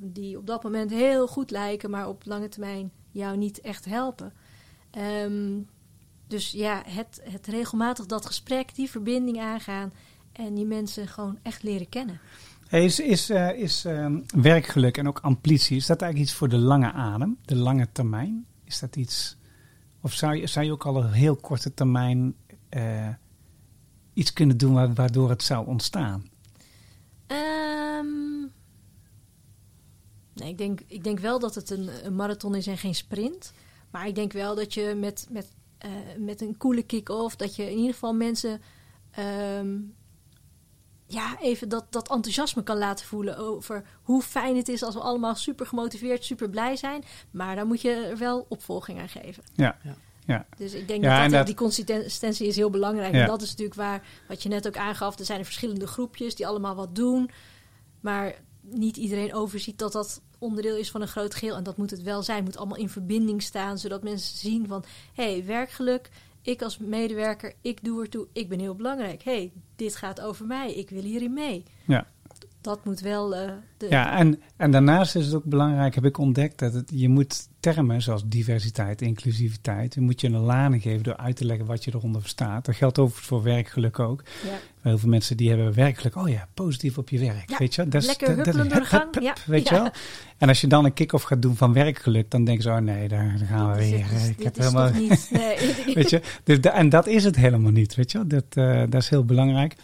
[0.00, 4.32] die op dat moment heel goed lijken, maar op lange termijn jou niet echt helpen.
[4.90, 5.58] Ehm,
[6.26, 9.92] dus ja, het, het regelmatig dat gesprek, die verbinding aangaan
[10.32, 12.20] en die mensen gewoon echt leren kennen.
[12.68, 16.48] Hey, is is, eh, is ehm, werkgeluk en ook ambitie, is dat eigenlijk iets voor
[16.48, 18.46] de lange adem, de lange termijn?
[18.64, 19.36] Is dat iets,
[20.00, 22.34] of zou je, zou je ook al een heel korte termijn
[22.68, 23.08] eh,
[24.14, 26.24] iets kunnen doen wa- waardoor het zou ontstaan?
[27.26, 28.06] Ehm,
[30.34, 33.52] nee, ik denk, ik denk wel dat het een, een marathon is en geen sprint.
[33.90, 37.36] Maar ik denk wel dat je met, met, eh, met een coole kick-off...
[37.36, 38.62] dat je in ieder geval mensen...
[39.10, 39.76] ehm,
[41.06, 45.00] ja, even dat, dat enthousiasme kan laten voelen over hoe fijn het is als we
[45.00, 47.04] allemaal super gemotiveerd, super blij zijn.
[47.30, 49.42] Maar daar moet je er wel opvolging aan geven.
[49.54, 49.96] Ja, Ja.
[50.26, 50.46] ja.
[50.56, 53.14] Dus ik denk Ja, dat, en dat dat- die consistentie is heel belangrijk.
[53.14, 53.20] Ja.
[53.20, 56.34] En dat is natuurlijk waar, wat je net ook aangaf, er zijn er verschillende groepjes
[56.34, 57.30] die allemaal wat doen.
[58.00, 58.34] Maar
[58.70, 61.56] niet iedereen overziet dat dat onderdeel is van een groot geheel.
[61.56, 62.36] En dat moet het wel zijn.
[62.36, 64.84] Het moet allemaal in verbinding staan, zodat mensen zien van...
[65.14, 66.10] hé, hey, werkgeluk,
[66.42, 69.22] ik als medewerker, ik doe ertoe, ik ben heel belangrijk.
[69.22, 71.62] Hé, hey, dit gaat over mij, ik wil hierin mee.
[71.84, 72.06] Ja.
[72.60, 73.86] Dat moet wel eh, de...
[73.88, 77.48] Ja, en, en daarnaast is het ook belangrijk, heb ik ontdekt, dat het, je moet
[77.60, 81.84] termen zoals diversiteit, inclusiviteit, je moet je een lading geven door uit te leggen wat
[81.84, 82.64] je eronder verstaat.
[82.64, 84.22] Dat geldt overigens voor werkgeluk ook.
[84.44, 84.58] Ja.
[84.84, 87.88] Heel veel mensen die hebben werkgeluk, oh ja, positief op je werk, Ja, weet je.
[87.88, 88.54] Dat is- lekker dat- dat-
[88.88, 89.34] hup, hup, ja.
[89.46, 89.90] Weet je wel.
[90.38, 93.08] En als je dan een kick-off gaat doen van werkgeluk, dan denken ze, oh nee,
[93.08, 94.06] daar, daar gaan we Dit weer.
[94.14, 94.90] is- Ik heb helemaal...
[94.90, 95.28] niet...
[95.32, 95.94] Nee.
[95.94, 98.26] Weet je, dus en dat is het helemaal niet, weet je wel.
[98.26, 99.74] Dat, eh, dat is heel belangrijk.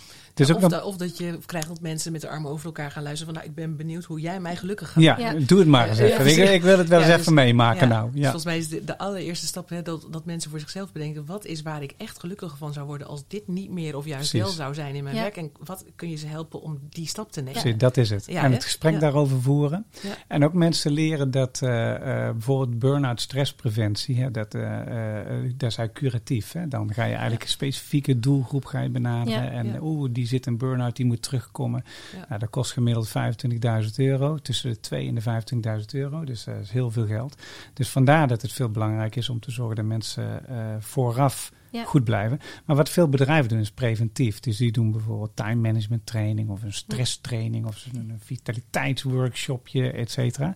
[0.47, 2.51] Dus Ja, ook of, nog- da- of dat je krijgt dat mensen met de armen
[2.51, 3.43] over elkaar gaan luisteren van...
[3.43, 5.33] nou, ik ben benieuwd hoe jij mij gelukkig gaat ja, Ja.
[5.47, 6.25] doe het maar eens even.
[6.25, 8.11] ja, ik, ik wil het wel Ja, eens dus- even meemaken Ja, nou.
[8.11, 8.23] dus Ja.
[8.23, 11.27] volgens mij is de, de allereerste stap hè, dat, dat mensen voor zichzelf bedenken...
[11.27, 14.31] wat is waar ik echt gelukkig van zou worden als dit niet meer of juist
[14.31, 14.47] Precies.
[14.49, 15.23] wel zou zijn in mijn Ja.
[15.23, 15.37] werk?
[15.37, 17.61] En wat kun je ze helpen om die stap te nemen?
[17.61, 18.27] Precies, dat is het.
[18.27, 18.99] Ja, en het gesprek Ja.
[18.99, 19.85] daarover voeren.
[20.03, 20.09] Ja.
[20.29, 25.27] En ook mensen leren dat eh, eh, bijvoorbeeld burn-out stresspreventie, hè, dat, eh, eh,
[25.57, 26.53] dat is eigenlijk curatief.
[26.53, 26.69] Hè.
[26.69, 29.43] Dan ga je eigenlijk een specifieke doelgroep ga je benaderen.
[29.45, 29.79] Ja, en ja.
[29.81, 31.85] oeh, die zit in burn-out, die moet terugkomen.
[32.17, 32.25] Ja.
[32.29, 33.15] Nou, dat kost gemiddeld 25.000
[33.97, 35.23] euro, tussen de 2 en de
[35.81, 36.25] 25.000 euro.
[36.25, 37.43] Dus dat is heel veel geld.
[37.75, 41.85] Dus vandaar dat het veel belangrijk is om te zorgen dat mensen eh, vooraf Ja.
[41.85, 42.39] goed blijven.
[42.65, 44.41] Maar wat veel bedrijven doen is preventief.
[44.41, 50.11] Dus die doen bijvoorbeeld time management training of een stress training of een vitaliteitsworkshopje, et
[50.11, 50.55] cetera.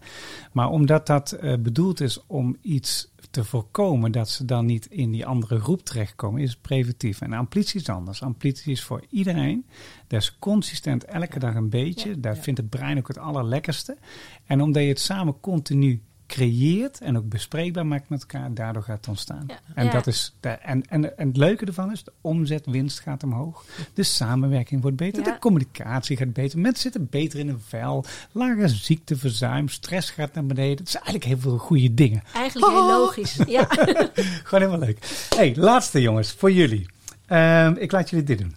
[0.53, 5.11] Maar omdat dat eh, bedoeld is om iets te voorkomen dat ze dan niet in
[5.11, 7.21] die andere groep terechtkomen, is preventief.
[7.21, 8.23] En amplitie is anders.
[8.23, 9.67] Amplitie is voor iedereen.
[10.07, 12.09] Dat is consistent elke dag een beetje.
[12.09, 12.17] Ja.
[12.19, 12.43] Daar Ja.
[12.43, 13.97] vindt het brein ook het allerlekkerste.
[14.47, 16.03] En omdat je het samen continu
[16.35, 19.45] creëert en ook bespreekbaar maakt met elkaar, daardoor gaat het ontstaan.
[19.47, 19.59] Ja.
[19.75, 19.91] En, Ja.
[19.93, 23.65] dat is de, en, en, en het leuke ervan is, de omzetwinst gaat omhoog.
[23.95, 25.33] De samenwerking wordt beter, Ja.
[25.33, 26.59] de communicatie gaat beter.
[26.59, 28.05] Mensen zitten beter in hun vel.
[28.33, 30.77] Lager ziekteverzuim, stress gaat naar beneden.
[30.79, 32.23] Het zijn eigenlijk heel veel goede dingen.
[32.35, 32.89] Eigenlijk heel Oh.
[32.89, 33.39] logisch.
[33.47, 33.65] Ja.
[34.45, 35.27] Gewoon helemaal leuk.
[35.37, 36.87] hey, laatste jongens, voor jullie.
[37.27, 38.55] Ehm, ik laat jullie dit doen.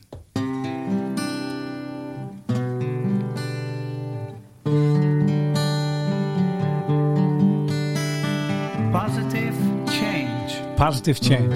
[10.77, 11.55] Positive change.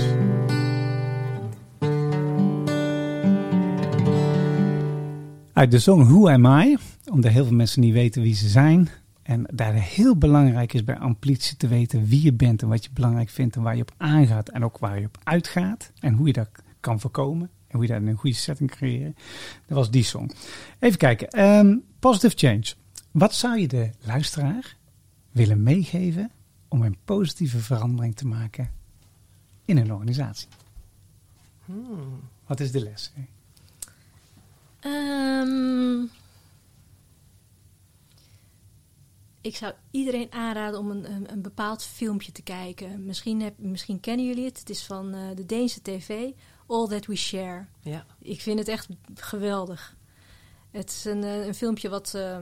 [5.53, 6.77] Uit de song Who Am I?
[7.11, 8.89] Omdat heel veel mensen niet weten wie ze zijn.
[9.23, 12.89] En daar heel belangrijk is bij amplitie te weten wie je bent en wat je
[12.93, 15.91] belangrijk vindt en waar je op aangaat en ook waar je op uitgaat.
[15.99, 16.49] En hoe je dat
[16.79, 19.15] kan voorkomen en hoe je dat in een goede setting creëren.
[19.67, 20.31] Dat was die song.
[20.79, 21.27] Even kijken.
[21.27, 22.73] Ehm, positive change.
[23.11, 24.75] Wat zou je de luisteraar
[25.31, 26.31] willen meegeven
[26.67, 28.79] om een positieve verandering te maken
[29.65, 30.47] in een organisatie?
[31.65, 32.19] Hmm.
[32.45, 33.11] Wat is de les?
[34.79, 36.03] Ehm,
[39.41, 43.05] ik zou iedereen aanraden om een, een, een bepaald filmpje te kijken.
[43.05, 44.59] Misschien, heb, misschien kennen jullie het.
[44.59, 46.31] Het is van eh, de Deense tv.
[46.67, 47.65] All That We Share.
[47.79, 48.05] Ja.
[48.19, 49.95] Ik vind het echt geweldig.
[50.71, 52.37] Het is een, eh, een filmpje wat eh,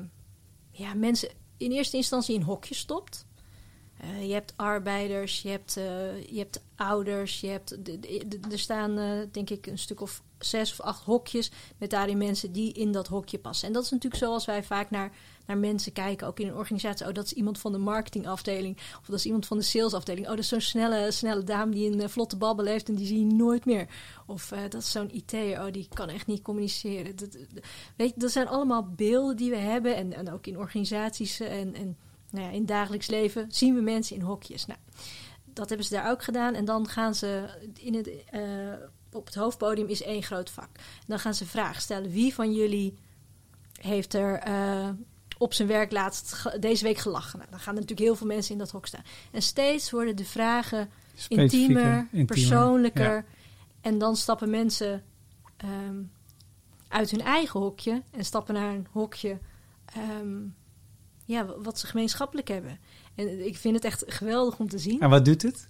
[0.72, 3.26] ja, mensen in eerste instantie in hokjes stopt.
[4.00, 7.78] Eh, je hebt arbeiders, je hebt, eh, je hebt ouders, je hebt,
[8.52, 12.52] er staan eh, denk ik een stuk of zes of acht hokjes met daarin mensen
[12.52, 13.68] die in dat hokje passen.
[13.68, 15.12] En dat is natuurlijk zoals wij vaak naar,
[15.46, 17.08] naar mensen kijken, ook in een organisatie.
[17.08, 20.26] Oh, dat is iemand van de marketingafdeling of dat is iemand van de salesafdeling.
[20.26, 23.20] Oh, dat is zo'n snelle, snelle dame die een vlotte babbel heeft en die zie
[23.20, 23.88] je nooit meer.
[24.26, 27.16] Of dat is zo'n IT'er, oh, die kan echt niet communiceren.
[27.16, 27.38] Dat,
[27.96, 31.74] weet je, dat zijn allemaal beelden die we hebben en, en ook in organisaties en,
[31.74, 31.98] en
[32.32, 34.66] nou ja, in het dagelijks leven zien we mensen in hokjes.
[34.66, 34.80] Nou,
[35.54, 36.54] dat hebben ze daar ook gedaan.
[36.54, 38.42] En dan gaan ze in het, eh,
[39.12, 40.70] op het hoofdpodium is één groot vak.
[40.76, 42.12] En dan gaan ze vragen stellen.
[42.12, 42.98] Wie van jullie
[43.82, 44.90] heeft er eh,
[45.38, 47.38] op zijn werk laatst deze week gelachen?
[47.38, 49.04] Nou, dan gaan er natuurlijk heel veel mensen in dat hok staan.
[49.32, 50.90] En steeds worden de vragen
[51.28, 52.26] intiemer, intiemer.
[52.26, 53.16] persoonlijker.
[53.16, 53.26] Ja.
[53.82, 55.04] En dan stappen mensen
[55.58, 56.02] ehm,
[56.88, 59.40] uit hun eigen hokje en stappen naar een hokje
[59.86, 60.38] ehm,
[61.30, 62.80] ja, wat ze gemeenschappelijk hebben.
[63.16, 65.00] En ik vind het echt geweldig om te zien.
[65.02, 65.70] En wat doet het?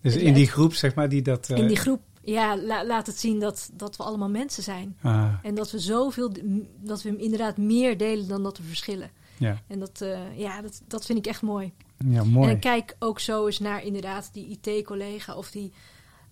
[0.00, 1.50] Dus Het- in die groep, zeg maar, die dat...
[1.50, 4.96] eh, In die groep, ja, la- laat het zien dat, dat we allemaal mensen zijn.
[5.02, 6.32] ah, En dat we zoveel,
[6.80, 9.10] dat we inderdaad meer delen dan dat we verschillen.
[9.38, 9.62] ja.
[9.66, 11.72] En dat, eh, ja, dat, dat vind ik echt mooi.
[12.08, 12.50] ja, mooi.
[12.50, 15.72] En kijk ook zo eens naar inderdaad die IT-collega of die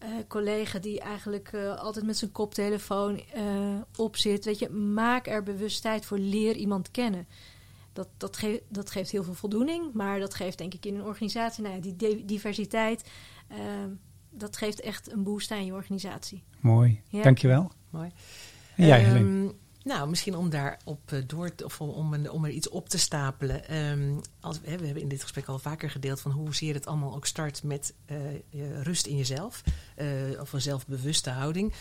[0.05, 3.45] eh, collega die eigenlijk eh, altijd met zijn koptelefoon eh,
[3.97, 4.45] op zit.
[4.45, 7.27] Weet je, maak er bewust tijd voor, leer iemand kennen.
[7.93, 11.05] Dat, dat, geeft dat geeft heel veel voldoening, maar dat geeft denk ik in een
[11.05, 13.11] organisatie, nou ja, die di- diversiteit,
[14.31, 16.43] dat geeft echt een boost aan je organisatie.
[16.61, 17.01] Mooi.
[17.09, 17.23] Ja.
[17.23, 17.71] Dankjewel.
[17.91, 18.11] Mooi.
[18.77, 19.55] En jij, Helene?
[19.85, 23.69] Nou, misschien om daarop eh, door te, of om, om, er iets op te stapelen.
[23.69, 27.27] Ehm, als, we hebben in dit gesprek al vaker gedeeld van hoezeer het allemaal ook
[27.27, 28.17] start met eh,
[28.83, 29.63] rust in jezelf.
[29.95, 30.07] eh,
[30.41, 31.73] of een zelfbewuste houding.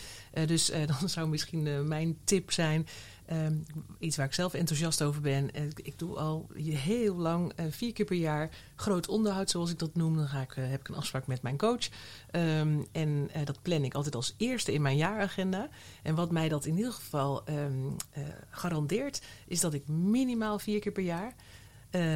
[0.46, 2.86] Dus dan zou misschien mijn tip zijn.
[3.26, 3.54] Ehm,
[3.98, 5.54] iets waar ik zelf enthousiast over ben.
[5.54, 9.78] Eh, ik, doe al heel lang, eh, vier keer per jaar, groot onderhoud, zoals ik
[9.78, 10.16] dat noem.
[10.16, 11.88] Dan ga ik, eh, heb ik een afspraak met mijn coach.
[12.30, 15.68] Ehm, en dat plan ik altijd als eerste in mijn jaaragenda.
[16.02, 20.80] En wat mij dat in ieder geval ehm, eh, garandeert, is dat ik minimaal vier
[20.80, 21.34] keer per jaar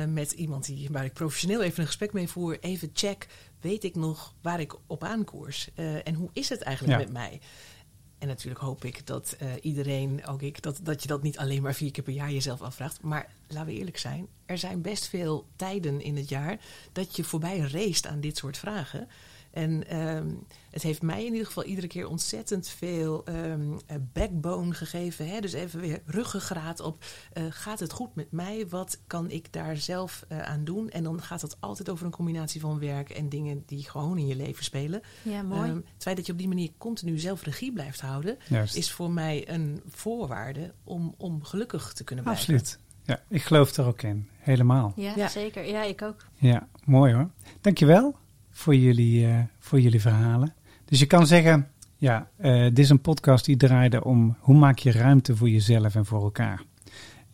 [0.08, 3.26] met iemand die, waar ik professioneel even een gesprek mee voer, even check,
[3.60, 5.70] weet ik nog waar ik op aankoers?
[6.04, 7.04] En hoe is het eigenlijk Ja.
[7.04, 7.40] met mij?
[8.18, 11.62] En natuurlijk hoop ik dat eh, iedereen, ook ik, dat, dat je dat niet alleen
[11.62, 13.02] maar vier keer per jaar jezelf afvraagt.
[13.02, 16.58] Maar laten we eerlijk zijn, er zijn best veel tijden in het jaar
[16.92, 19.08] dat je voorbij race aan dit soort vragen.
[19.50, 20.28] En ehm,
[20.70, 25.28] het heeft mij in ieder geval iedere keer ontzettend veel ehm, eh, backbone gegeven.
[25.28, 25.40] Hè?
[25.40, 28.68] Dus even weer ruggengraat op, eh, gaat het goed met mij?
[28.68, 30.90] Wat kan ik daar zelf eh, aan doen?
[30.90, 34.26] En dan gaat het altijd over een combinatie van werk en dingen die gewoon in
[34.26, 35.00] je leven spelen.
[35.22, 35.68] Ja, mooi.
[35.68, 38.76] Ehm, het feit dat je op die manier continu zelf regie blijft houden, Juist.
[38.76, 42.54] is voor mij een voorwaarde om, om gelukkig te kunnen blijven.
[42.54, 42.78] Absoluut.
[43.04, 44.28] Ja, ik geloof er ook in.
[44.38, 44.92] Helemaal.
[44.96, 45.28] ja, ja.
[45.28, 45.68] zeker.
[45.68, 46.26] Ja, ik ook.
[46.34, 47.30] Ja, mooi hoor.
[47.60, 48.16] Dankjewel
[48.58, 50.54] voor jullie, eh, voor jullie verhalen.
[50.84, 54.78] Dus je kan zeggen, ja, eh, dit is een podcast die draaide om hoe maak
[54.78, 56.62] je ruimte voor jezelf en voor elkaar.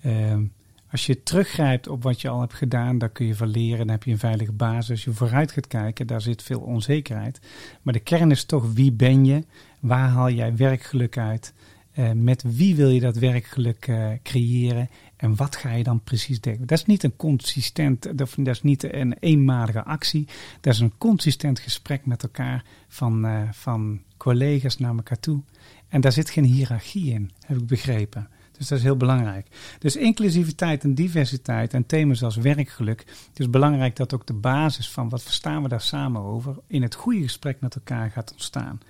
[0.03, 0.43] Ehm,
[0.91, 3.79] als je teruggrijpt op wat je al hebt gedaan, daar kun je van leren.
[3.79, 5.05] Dan heb je een veilige basis.
[5.05, 7.41] Je vooruit gaat kijken, daar zit veel onzekerheid.
[7.83, 9.45] Maar de kern is toch wie ben je?
[9.81, 11.55] Waar haal jij werkgeluk uit?
[11.93, 14.89] Eh, met wie wil je dat werkgeluk creëren?
[15.25, 16.67] En wat ga je dan precies denken?
[16.67, 20.29] Dat is niet een consistent, dat is niet een eenmalige actie.
[20.61, 25.43] Dat is een consistent gesprek met elkaar van, eh, van collega's naar elkaar toe.
[25.89, 28.29] En daar zit geen hiërarchie in, heb ik begrepen.
[28.59, 29.47] Dus dat is heel belangrijk.
[29.79, 32.99] Dus inclusiviteit en diversiteit en thema's als werkgeluk.
[33.29, 36.83] Het is belangrijk dat ook de basis van wat verstaan we daar samen over in
[36.83, 38.81] het goede gesprek met elkaar gaat ontstaan.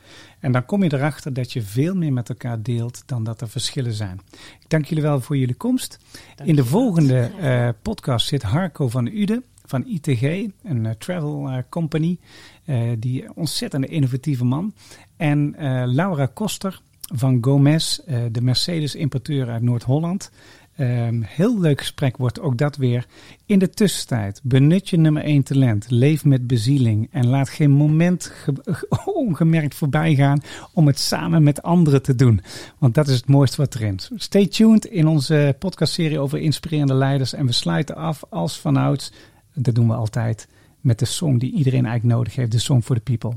[0.40, 3.48] En dan kom je erachter dat je veel meer met elkaar deelt dan dat er
[3.48, 4.20] verschillen zijn.
[4.60, 5.98] Ik dank jullie wel voor jullie komst.
[6.36, 10.22] Dank in de volgende eh, podcast zit Harco van Ude van ITG,
[10.62, 12.18] een eh, travel eh, company.
[12.98, 14.74] die ontzettend innovatieve man.
[15.16, 15.54] En
[15.94, 16.80] Laura Koster
[17.14, 20.30] van Gomez, eh, de Mercedes-importeur uit Noord-Holland.
[20.76, 23.06] Ehm, heel leuk gesprek wordt ook dat weer.
[23.46, 25.90] In de tussentijd, benut je nummer 1 talent.
[25.90, 28.86] Leef met bezieling en laat geen moment ge-
[29.26, 30.40] ongemerkt voorbij gaan
[30.72, 32.40] om het samen met anderen te doen.
[32.78, 34.10] Want dat is het mooiste wat erin is.
[34.14, 37.32] Stay tuned in onze podcastserie over inspirerende leiders.
[37.32, 39.12] En we sluiten af als vanouds,
[39.54, 40.48] dat doen we altijd,
[40.80, 42.52] met de song die iedereen eigenlijk nodig heeft.
[42.52, 43.36] De Song for the People.